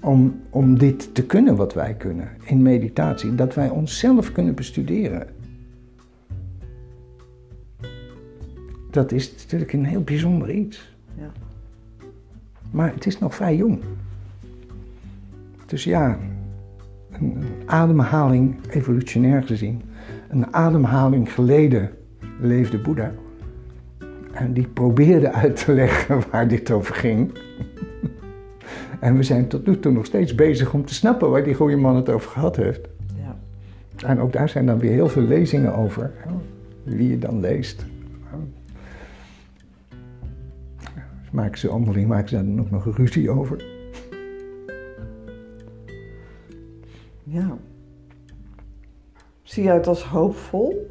om, 0.00 0.40
om 0.50 0.78
dit 0.78 1.14
te 1.14 1.26
kunnen 1.26 1.56
wat 1.56 1.74
wij 1.74 1.94
kunnen 1.94 2.28
in 2.44 2.62
meditatie, 2.62 3.34
dat 3.34 3.54
wij 3.54 3.68
onszelf 3.68 4.32
kunnen 4.32 4.54
bestuderen. 4.54 5.26
Dat 8.90 9.12
is 9.12 9.32
natuurlijk 9.32 9.72
een 9.72 9.84
heel 9.84 10.02
bijzonder 10.02 10.50
iets. 10.50 10.94
Ja. 11.14 11.30
Maar 12.70 12.92
het 12.94 13.06
is 13.06 13.18
nog 13.18 13.34
vrij 13.34 13.56
jong. 13.56 13.80
Dus 15.66 15.84
ja, 15.84 16.18
een, 17.10 17.36
een 17.36 17.44
ademhaling, 17.66 18.56
evolutionair 18.70 19.42
gezien, 19.42 19.82
een 20.28 20.54
ademhaling 20.54 21.32
geleden 21.32 21.90
leefde 22.40 22.78
Boeddha. 22.78 23.12
En 24.32 24.52
die 24.52 24.66
probeerde 24.68 25.32
uit 25.32 25.64
te 25.64 25.72
leggen 25.72 26.22
waar 26.30 26.48
dit 26.48 26.70
over 26.70 26.94
ging. 26.94 27.32
En 29.00 29.16
we 29.16 29.22
zijn 29.22 29.48
tot 29.48 29.66
nu 29.66 29.78
toe 29.78 29.92
nog 29.92 30.06
steeds 30.06 30.34
bezig 30.34 30.72
om 30.72 30.84
te 30.84 30.94
snappen 30.94 31.30
waar 31.30 31.44
die 31.44 31.54
goede 31.54 31.76
man 31.76 31.96
het 31.96 32.08
over 32.08 32.30
gehad 32.30 32.56
heeft. 32.56 32.88
Ja. 33.16 33.38
En 34.06 34.20
ook 34.20 34.32
daar 34.32 34.48
zijn 34.48 34.66
dan 34.66 34.78
weer 34.78 34.92
heel 34.92 35.08
veel 35.08 35.22
lezingen 35.22 35.74
over. 35.74 36.12
Wie 36.82 37.10
je 37.10 37.18
dan 37.18 37.40
leest. 37.40 37.86
Dus 41.20 41.30
maken 41.30 41.58
ze 41.58 41.70
onderling 41.70 42.08
maken 42.08 42.28
ze 42.28 42.34
daar 42.34 42.44
dan 42.44 42.60
ook 42.60 42.70
nog 42.70 42.96
ruzie 42.96 43.30
over. 43.30 43.64
ja. 47.24 47.56
Zie 49.42 49.62
jij 49.62 49.74
het 49.74 49.86
als 49.86 50.04
hoopvol? 50.04 50.90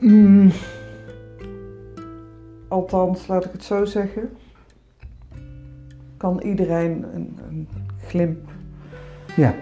Mm, 0.00 0.50
Althans, 2.68 3.26
laat 3.26 3.44
ik 3.44 3.52
het 3.52 3.64
zo 3.64 3.84
zeggen. 3.84 4.30
Kan 6.16 6.40
iedereen 6.40 7.04
een, 7.14 7.38
een 7.48 7.68
glimp. 8.06 8.38
ja. 9.36 9.54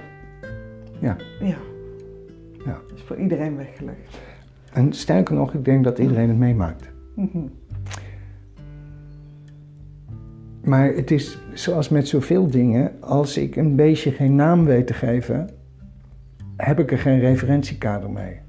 Ja. 1.01 1.17
Ja. 1.41 1.57
Ja. 2.65 2.81
Is 2.95 3.03
voor 3.03 3.17
iedereen 3.17 3.57
weggelegd. 3.57 4.19
En 4.73 4.93
sterker 4.93 5.35
nog, 5.35 5.55
ik 5.55 5.65
denk 5.65 5.85
dat 5.85 5.99
iedereen 5.99 6.29
het 6.29 6.39
meemaakt. 6.39 6.89
Mhm. 7.15 7.39
Maar 10.65 10.93
het 10.93 11.11
is 11.11 11.39
zoals 11.53 11.89
met 11.89 12.09
zoveel 12.09 12.51
dingen, 12.51 12.93
als 13.01 13.37
ik 13.37 13.57
een 13.57 13.77
beestje 13.77 14.11
geen 14.11 14.35
naam 14.35 14.65
weet 14.65 14.87
te 14.87 14.95
geven, 14.95 15.51
heb 16.57 16.79
ik 16.79 16.93
er 16.93 16.99
geen 16.99 17.21
referentiekader 17.21 18.11
mee. 18.11 18.41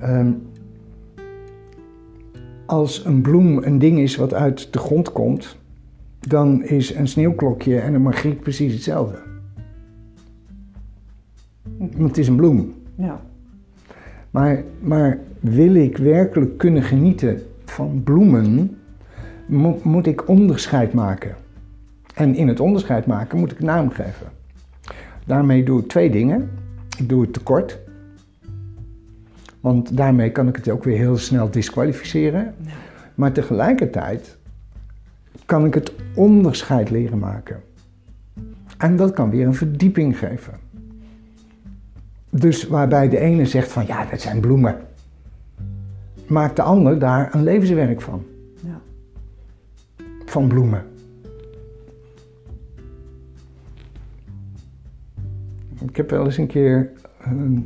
Ehm, 0.00 0.32
als 2.66 3.04
een 3.04 3.20
bloem 3.20 3.62
een 3.62 3.78
ding 3.78 3.98
is 3.98 4.16
wat 4.16 4.34
uit 4.34 4.72
de 4.72 4.78
grond 4.78 5.12
komt, 5.12 5.56
dan 6.20 6.64
is 6.64 6.94
een 6.94 7.08
sneeuwklokje 7.08 7.78
en 7.78 7.94
een 7.94 8.02
margriet 8.02 8.40
precies 8.40 8.72
hetzelfde. 8.72 9.18
Want 11.78 12.08
het 12.08 12.18
is 12.18 12.28
een 12.28 12.36
bloem. 12.36 12.74
Ja. 12.94 13.20
Maar, 14.30 14.62
maar 14.80 15.18
wil 15.40 15.74
ik 15.74 15.96
werkelijk 15.96 16.58
kunnen 16.58 16.82
genieten 16.82 17.42
van 17.64 18.02
bloemen, 18.04 18.76
mo- 19.46 19.80
moet 19.82 20.06
ik 20.06 20.28
onderscheid 20.28 20.92
maken. 20.92 21.36
En 22.14 22.34
in 22.34 22.48
het 22.48 22.60
onderscheid 22.60 23.06
maken 23.06 23.38
moet 23.38 23.52
ik 23.52 23.58
een 23.58 23.66
naam 23.66 23.90
geven. 23.90 24.26
Daarmee 25.26 25.64
doe 25.64 25.80
ik 25.80 25.88
twee 25.88 26.10
dingen. 26.10 26.50
Ik 26.98 27.08
doe 27.08 27.20
het 27.20 27.32
tekort. 27.32 27.78
Want 29.66 29.96
daarmee 29.96 30.30
kan 30.30 30.48
ik 30.48 30.56
het 30.56 30.68
ook 30.68 30.84
weer 30.84 30.96
heel 30.96 31.16
snel 31.16 31.50
disqualificeren. 31.50 32.54
Ja. 32.60 32.70
Maar 33.14 33.32
tegelijkertijd 33.32 34.36
kan 35.46 35.64
ik 35.64 35.74
het 35.74 35.92
onderscheid 36.14 36.90
leren 36.90 37.18
maken. 37.18 37.62
En 38.78 38.96
dat 38.96 39.12
kan 39.12 39.30
weer 39.30 39.46
een 39.46 39.54
verdieping 39.54 40.18
geven. 40.18 40.54
Dus 42.30 42.66
waarbij 42.66 43.08
de 43.08 43.18
ene 43.18 43.46
zegt 43.46 43.72
van 43.72 43.86
ja, 43.86 44.04
dat 44.04 44.20
zijn 44.20 44.40
bloemen. 44.40 44.76
Maakt 46.26 46.56
de 46.56 46.62
ander 46.62 46.98
daar 46.98 47.34
een 47.34 47.42
levenswerk 47.42 48.00
van. 48.00 48.24
Ja. 48.60 48.80
Van 50.24 50.48
bloemen. 50.48 50.84
Ik 55.88 55.96
heb 55.96 56.10
wel 56.10 56.24
eens 56.24 56.36
een 56.36 56.46
keer, 56.46 56.90
ehm, 57.20 57.58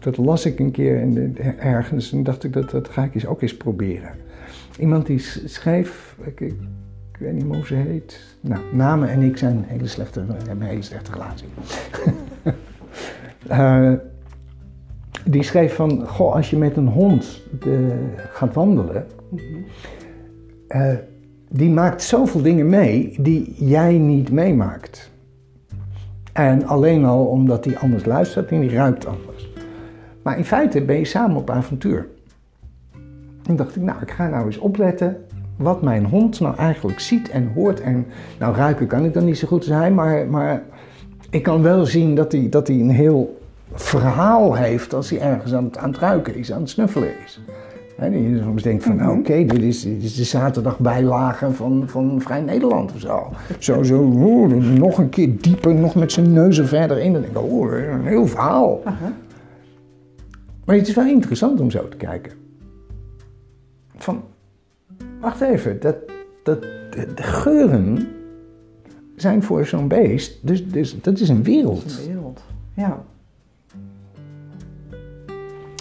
dat 0.00 0.16
las 0.16 0.46
ik 0.46 0.58
een 0.58 0.70
keer 0.70 1.00
in 1.00 1.36
ergens 1.58 2.12
en 2.12 2.22
dacht 2.22 2.44
ik 2.44 2.52
dat 2.52 2.70
dat 2.70 2.88
ga 2.88 3.04
ik 3.04 3.14
eens 3.14 3.26
ook 3.26 3.42
eens 3.42 3.56
proberen. 3.56 4.10
Iemand 4.78 5.06
die 5.06 5.18
s- 5.18 5.42
schreef, 5.44 6.16
ik, 6.24 6.40
ik, 6.40 6.54
ik 7.12 7.16
weet 7.18 7.32
niet 7.32 7.46
meer 7.46 7.56
hoe 7.56 7.66
ze 7.66 7.74
heet. 7.74 8.20
Nou, 8.40 8.60
namen 8.72 9.08
en 9.08 9.22
ik 9.22 9.36
zijn 9.36 9.64
hele 9.66 9.86
slechte, 9.86 10.20
hebben 10.20 10.50
een 10.60 10.62
hele 10.62 10.82
slechte 10.82 11.12
relatie. 11.12 11.46
Eh, 13.48 13.92
die 15.24 15.42
schreef 15.42 15.74
van, 15.74 16.06
goh, 16.08 16.34
als 16.34 16.50
je 16.50 16.56
met 16.56 16.76
een 16.76 16.88
hond 16.88 17.42
de, 17.60 17.88
gaat 18.32 18.54
wandelen, 18.54 19.06
Mhm. 19.30 19.42
eh, 20.68 20.94
die 21.48 21.70
maakt 21.70 22.02
zoveel 22.02 22.42
dingen 22.42 22.68
mee 22.68 23.14
die 23.20 23.54
jij 23.64 23.98
niet 23.98 24.30
meemaakt. 24.32 25.10
En 26.32 26.66
alleen 26.66 27.04
al 27.04 27.24
omdat 27.26 27.64
hij 27.64 27.78
anders 27.78 28.04
luistert 28.04 28.50
en 28.50 28.60
die 28.60 28.70
ruikt 28.70 29.06
anders. 29.06 29.49
Maar 30.22 30.38
in 30.38 30.44
feite 30.44 30.80
ben 30.80 30.98
je 30.98 31.04
samen 31.04 31.36
op 31.36 31.50
avontuur. 31.50 32.06
En 33.46 33.56
dacht 33.56 33.76
ik, 33.76 33.82
nou, 33.82 34.02
ik 34.02 34.10
ga 34.10 34.28
nou 34.28 34.46
eens 34.46 34.58
opletten 34.58 35.16
wat 35.56 35.82
mijn 35.82 36.04
hond 36.04 36.40
nou 36.40 36.56
eigenlijk 36.56 37.00
ziet 37.00 37.30
en 37.30 37.52
hoort. 37.54 37.80
En 37.80 38.06
nou, 38.38 38.54
ruiken 38.54 38.86
kan 38.86 39.04
ik 39.04 39.14
dan 39.14 39.24
niet 39.24 39.38
zo 39.38 39.48
goed 39.48 39.58
als 39.58 39.78
hij, 39.78 39.90
maar, 39.90 40.26
maar 40.26 40.62
ik 41.30 41.42
kan 41.42 41.62
wel 41.62 41.86
zien 41.86 42.14
dat 42.14 42.32
hij, 42.32 42.46
dat 42.50 42.66
hij 42.66 42.76
een 42.76 42.90
heel 42.90 43.40
verhaal 43.72 44.54
heeft 44.54 44.94
als 44.94 45.10
hij 45.10 45.20
ergens 45.20 45.54
aan 45.54 45.64
het, 45.64 45.78
aan 45.78 45.90
het 45.90 45.98
ruiken 45.98 46.34
is, 46.34 46.52
aan 46.52 46.60
het 46.60 46.70
snuffelen 46.70 47.08
is. 47.24 47.40
Dat 47.98 48.12
je 48.12 48.40
soms 48.44 48.62
denkt 48.62 48.84
van, 48.84 48.96
nou, 48.96 49.18
oké, 49.18 49.44
dit, 49.44 49.62
is, 49.62 49.82
dit 49.82 50.02
is 50.02 50.14
de 50.14 50.24
zaterdagbijlage 50.24 51.52
van, 51.52 51.82
van 51.86 52.20
Vrij 52.20 52.40
Nederland 52.40 52.92
of 52.92 53.00
zo. 53.00 53.28
Zo, 53.58 53.82
zo, 53.82 54.10
oeh, 54.14 54.52
nog 54.54 54.98
een 54.98 55.08
keer 55.08 55.40
dieper, 55.40 55.74
nog 55.74 55.94
met 55.94 56.12
zijn 56.12 56.32
neus 56.32 56.58
er 56.58 56.66
verder 56.66 56.98
in. 56.98 57.12
Dan 57.12 57.22
denk 57.22 57.36
ik, 57.36 57.42
oh, 57.42 57.72
een 57.72 58.06
heel 58.06 58.26
verhaal. 58.26 58.80
Aha. 58.84 59.12
Maar 60.64 60.76
het 60.76 60.88
is 60.88 60.94
wel 60.94 61.06
interessant 61.06 61.60
om 61.60 61.70
zo 61.70 61.88
te 61.88 61.96
kijken. 61.96 62.32
Van, 63.96 64.22
wacht 65.20 65.40
even, 65.40 65.80
dat, 65.80 65.96
dat, 66.42 66.62
de, 66.62 67.12
de 67.14 67.22
geuren 67.22 68.08
zijn 69.16 69.42
voor 69.42 69.66
zo'n 69.66 69.88
beest, 69.88 70.46
dus, 70.46 70.70
dus 70.70 71.00
dat 71.00 71.18
is 71.20 71.28
een 71.28 71.42
wereld. 71.42 71.82
Dat 71.82 71.90
is 71.90 71.98
een 71.98 72.12
wereld. 72.12 72.42
Ja. 72.74 73.04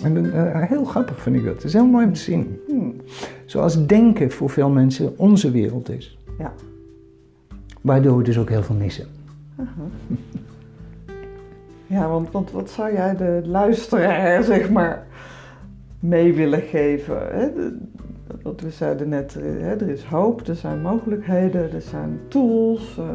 En 0.04 0.34
eh, 0.34 0.70
heel 0.70 0.86
grappig 0.86 1.22
vind 1.22 1.36
ik 1.36 1.44
dat. 1.44 1.54
Het 1.54 1.64
is 1.64 1.74
heel 1.74 1.86
mooi 1.86 2.06
om 2.06 2.14
te 2.14 2.20
zien. 2.20 2.60
Hmm. 2.68 2.96
Zoals 3.46 3.86
denken 3.86 4.32
voor 4.32 4.50
veel 4.50 4.70
mensen 4.70 5.18
onze 5.18 5.52
wereld 5.52 5.90
is. 5.90 6.18
Ja. 6.38 6.54
Waardoor 7.82 8.18
we 8.18 8.24
dus 8.24 8.38
ook 8.38 8.50
heel 8.50 8.64
veel 8.64 8.76
missen. 8.76 9.08
Ja, 11.90 12.08
want, 12.08 12.32
want 12.32 12.52
wat 12.52 12.70
zou 12.70 12.94
jij 12.94 13.16
de 13.16 13.42
luisteraar, 13.46 14.44
zeg 14.54 14.70
maar, 14.70 15.08
mee 16.00 16.34
willen 16.34 16.62
geven? 16.62 17.18
Hè? 17.32 17.48
Wat 18.44 18.62
we 18.62 18.70
zeiden 18.70 19.10
net, 19.10 19.34
er- 19.34 19.62
hè, 19.62 19.76
er 19.76 19.90
is 19.90 20.04
hoop, 20.04 20.48
er 20.48 20.56
zijn 20.56 20.82
mogelijkheden, 20.82 21.72
er 21.74 21.82
zijn 21.82 22.20
tools. 22.28 22.98
eh, 22.98 23.06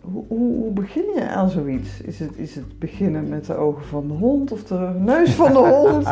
hoe, 0.00 0.24
hoe, 0.28 0.54
hoe 0.62 0.72
begin 0.72 1.04
je 1.14 1.28
aan 1.28 1.50
zoiets? 1.50 2.00
Is 2.00 2.18
het, 2.18 2.30
is 2.36 2.54
het 2.54 2.78
beginnen 2.78 3.28
met 3.28 3.46
de 3.46 3.54
ogen 3.54 3.84
van 3.84 4.08
de 4.08 4.14
hond 4.14 4.52
of 4.52 4.64
de 4.64 4.90
neus 4.98 5.34
van 5.34 5.52
de 5.52 5.58
hond? 5.78 6.06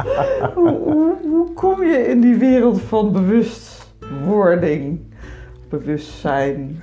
hoe, 0.55 0.68
hoe, 0.78 1.14
hoe 1.31 1.53
kom 1.53 1.83
je 1.85 2.07
in 2.09 2.20
die 2.20 2.37
wereld 2.37 2.81
van 2.81 3.12
bewustwording, 3.12 5.01
bewustzijn? 5.68 6.78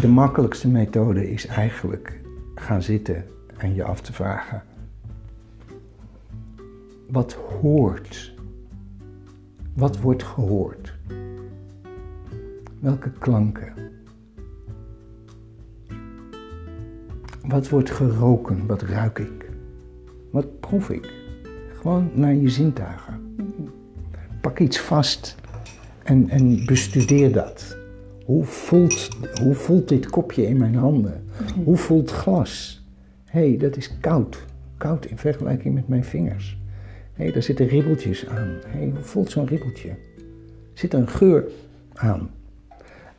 De 0.00 0.08
makkelijkste 0.08 0.68
methode 0.68 1.30
is 1.30 1.46
eigenlijk 1.46 2.20
gaan 2.54 2.82
zitten 2.82 3.24
en 3.58 3.74
je 3.74 3.84
af 3.84 4.00
te 4.00 4.12
vragen. 4.12 4.62
Wat 7.10 7.32
hoort? 7.32 8.34
Wat 9.74 10.00
wordt 10.00 10.22
gehoord? 10.22 10.94
Welke 12.80 13.10
klanken? 13.10 13.72
Wat 17.46 17.68
wordt 17.68 17.90
geroken? 17.90 18.66
Wat 18.66 18.82
ruik 18.82 19.18
ik? 19.18 19.50
Wat 20.30 20.60
proef 20.60 20.90
ik? 20.90 21.12
Gewoon 21.80 22.10
naar 22.14 22.34
je 22.34 22.48
zintuigen. 22.48 23.36
Pak 24.40 24.58
iets 24.58 24.80
vast 24.80 25.36
en, 26.02 26.28
en 26.28 26.64
bestudeer 26.66 27.32
dat. 27.32 27.76
Hoe 28.24 28.44
voelt, 28.44 29.08
hoe 29.42 29.54
voelt 29.54 29.88
dit 29.88 30.10
kopje 30.10 30.46
in 30.46 30.56
mijn 30.56 30.74
handen? 30.74 31.24
Hoe 31.64 31.76
voelt 31.76 32.10
glas? 32.10 32.77
Hé, 33.28 33.48
hey, 33.48 33.56
dat 33.58 33.76
is 33.76 33.98
koud. 34.00 34.44
koud 34.76 35.04
in 35.06 35.18
vergelijking 35.18 35.74
met 35.74 35.88
mijn 35.88 36.04
vingers. 36.04 36.58
Hé, 37.12 37.30
daar 37.32 37.42
zitten 37.42 37.66
ribbeltjes 37.66 38.26
aan. 38.26 38.48
Hé, 38.66 38.84
hoe 38.90 39.02
voelt 39.02 39.30
zo'n 39.30 39.46
ribbeltje? 39.46 39.88
Er 39.88 39.96
zit 40.74 40.94
een 40.94 41.08
geur 41.08 41.44
aan. 41.94 42.30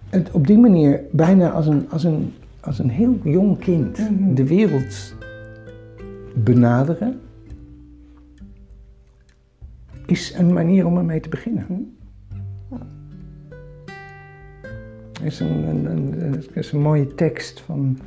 En 0.10 0.26
op 0.32 0.48
die 0.48 0.58
manier, 0.58 1.02
bijna 1.12 1.50
als 1.50 1.68
een, 1.68 1.90
als 1.90 2.04
een, 2.04 2.34
als 2.60 2.80
een 2.80 2.90
heel 2.90 3.20
jong 3.24 3.58
kind, 3.60 3.98
Mhm. 3.98 4.34
de 4.34 4.46
wereld 4.48 5.14
benaderen, 6.36 7.20
is 10.06 10.34
een 10.38 10.54
manier 10.54 10.86
om 10.86 10.98
ermee 10.98 11.20
te 11.20 11.30
beginnen. 11.30 11.98
Er 15.20 15.26
is 15.26 15.40
een, 15.40 15.64
een, 15.68 15.86
een, 16.24 16.44
is 16.54 16.72
een 16.72 16.82
mooie 16.82 17.16
tekst 17.16 17.60
van 17.60 18.00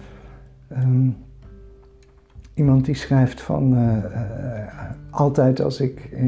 ehm, 0.69 1.09
iemand 2.55 2.85
die 2.85 2.95
schrijft 2.95 3.41
van 3.41 3.77
eh, 3.77 3.97
eh, 3.97 4.91
altijd 5.11 5.63
als 5.63 5.81
ik 5.81 6.09
eh, 6.13 6.23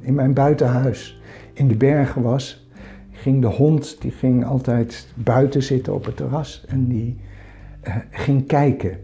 in 0.00 0.14
mijn 0.14 0.34
buitenhuis 0.34 1.20
in 1.52 1.68
de 1.68 1.76
bergen 1.76 2.22
was, 2.22 2.68
ging 3.10 3.40
de 3.40 3.46
hond 3.46 4.00
die 4.00 4.10
ging 4.10 4.44
altijd 4.44 5.08
buiten 5.14 5.62
zitten 5.62 5.94
op 5.94 6.04
het 6.04 6.16
terras 6.16 6.64
en 6.68 6.86
die 6.86 7.16
ging 8.10 8.46
kijken. 8.46 8.98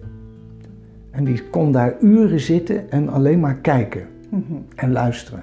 En 1.10 1.24
die 1.24 1.42
kon 1.50 1.72
daar 1.72 1.94
uren 2.00 2.40
zitten 2.40 2.90
en 2.90 3.08
alleen 3.08 3.40
maar 3.40 3.56
kijken 3.56 4.06
Mhm. 4.34 4.54
en 4.74 4.92
luisteren. 4.92 5.42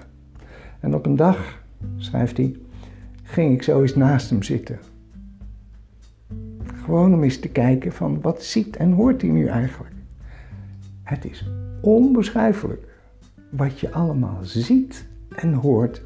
En 0.79 0.95
op 0.95 1.05
een 1.05 1.15
dag, 1.15 1.63
schrijft 1.97 2.37
hij, 2.37 2.55
ging 3.23 3.53
ik 3.53 3.63
zo 3.63 3.81
eens 3.81 3.95
naast 3.95 4.29
hem 4.29 4.43
zitten. 4.43 4.79
Gewoon 6.83 7.13
om 7.13 7.23
eens 7.23 7.39
te 7.39 7.49
kijken 7.49 7.91
van 7.91 8.21
wat 8.21 8.43
ziet 8.43 8.75
en 8.75 8.91
hoort 8.91 9.21
hij 9.21 9.31
nu 9.31 9.47
eigenlijk. 9.47 9.93
Het 11.11 11.25
is 11.25 11.45
onbeschrijfelijk 11.81 12.87
wat 13.49 13.79
je 13.79 13.91
allemaal 13.91 14.39
ziet 14.41 15.05
en 15.29 15.53
hoort 15.53 16.01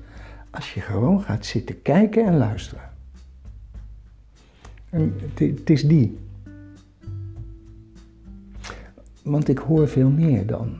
als 0.50 0.74
je 0.74 0.82
gewoon 0.82 1.22
gaat 1.22 1.46
zitten 1.46 1.82
kijken 1.82 2.26
en 2.26 2.38
luisteren. 2.38 2.90
En 4.90 5.14
het, 5.34 5.70
is 5.70 5.88
die. 5.88 6.18
Want 9.24 9.48
ik 9.48 9.58
hoor 9.58 9.88
veel 9.88 10.10
meer 10.10 10.46
dan. 10.46 10.76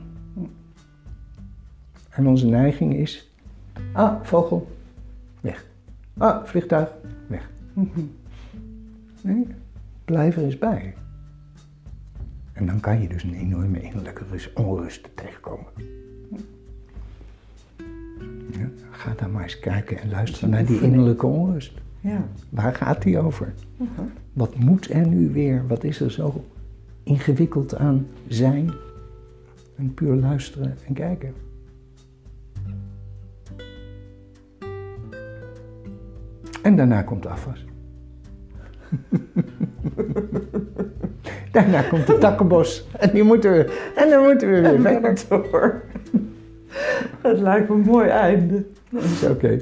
En 2.10 2.26
onze 2.26 2.46
neiging 2.46 2.94
is, 2.94 3.30
ah, 3.92 4.22
vogel, 4.22 4.76
weg. 5.40 5.66
Ah, 6.16 6.44
vliegtuig, 6.44 6.90
weg. 7.26 7.50
Nee, 9.20 9.46
blijf 10.04 10.36
er 10.36 10.42
eens 10.42 10.58
bij. 10.58 10.94
En 12.56 12.66
dan 12.66 12.80
kan 12.80 13.00
je 13.00 13.08
dus 13.08 13.22
een 13.22 13.34
enorme 13.34 13.80
innerlijke 13.80 14.24
rust, 14.30 14.52
onrust 14.52 15.08
tegenkomen. 15.14 15.66
Ja, 18.50 18.68
ga 18.90 19.14
dan 19.16 19.30
maar 19.30 19.42
eens 19.42 19.58
kijken 19.58 19.98
en 19.98 20.10
luisteren 20.10 20.50
naar 20.50 20.64
die 20.64 20.80
innerlijke 20.80 21.26
onrust. 21.26 21.72
Ja. 22.00 22.28
Waar 22.48 22.74
gaat 22.74 23.02
die 23.02 23.18
over? 23.18 23.54
Wat 24.32 24.54
moet 24.54 24.90
er 24.90 25.06
nu 25.06 25.32
weer? 25.32 25.66
Wat 25.66 25.84
is 25.84 26.00
er 26.00 26.10
zo 26.10 26.44
ingewikkeld 27.02 27.76
aan 27.76 28.06
zijn? 28.28 28.70
En 29.76 29.94
puur 29.94 30.14
luisteren 30.14 30.76
en 30.86 30.94
kijken. 30.94 31.34
En 36.62 36.76
daarna 36.76 37.02
komt 37.02 37.26
afwas. 37.26 37.64
daarna 41.62 41.82
komt 41.82 42.06
de 42.06 42.18
takkenbos. 42.18 42.86
En, 42.98 43.10
die 43.10 43.22
moeten 43.22 43.52
we, 43.52 43.90
en 43.94 44.10
dan 44.10 44.22
moeten 44.22 44.50
we 44.50 44.60
weer 44.60 44.80
verder. 44.80 45.50
door. 45.50 45.82
Het 47.20 47.38
lijkt 47.38 47.68
me 47.68 47.74
een 47.74 47.80
mooi 47.80 48.08
einde. 48.08 48.64
Dat 48.90 49.02
is 49.02 49.22
oké. 49.22 49.60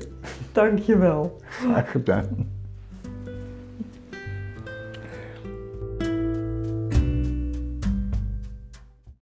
Dank 0.53 0.79
je 0.79 0.99
wel. 0.99 1.41
Graag 1.49 1.91
gedaan. 1.91 2.53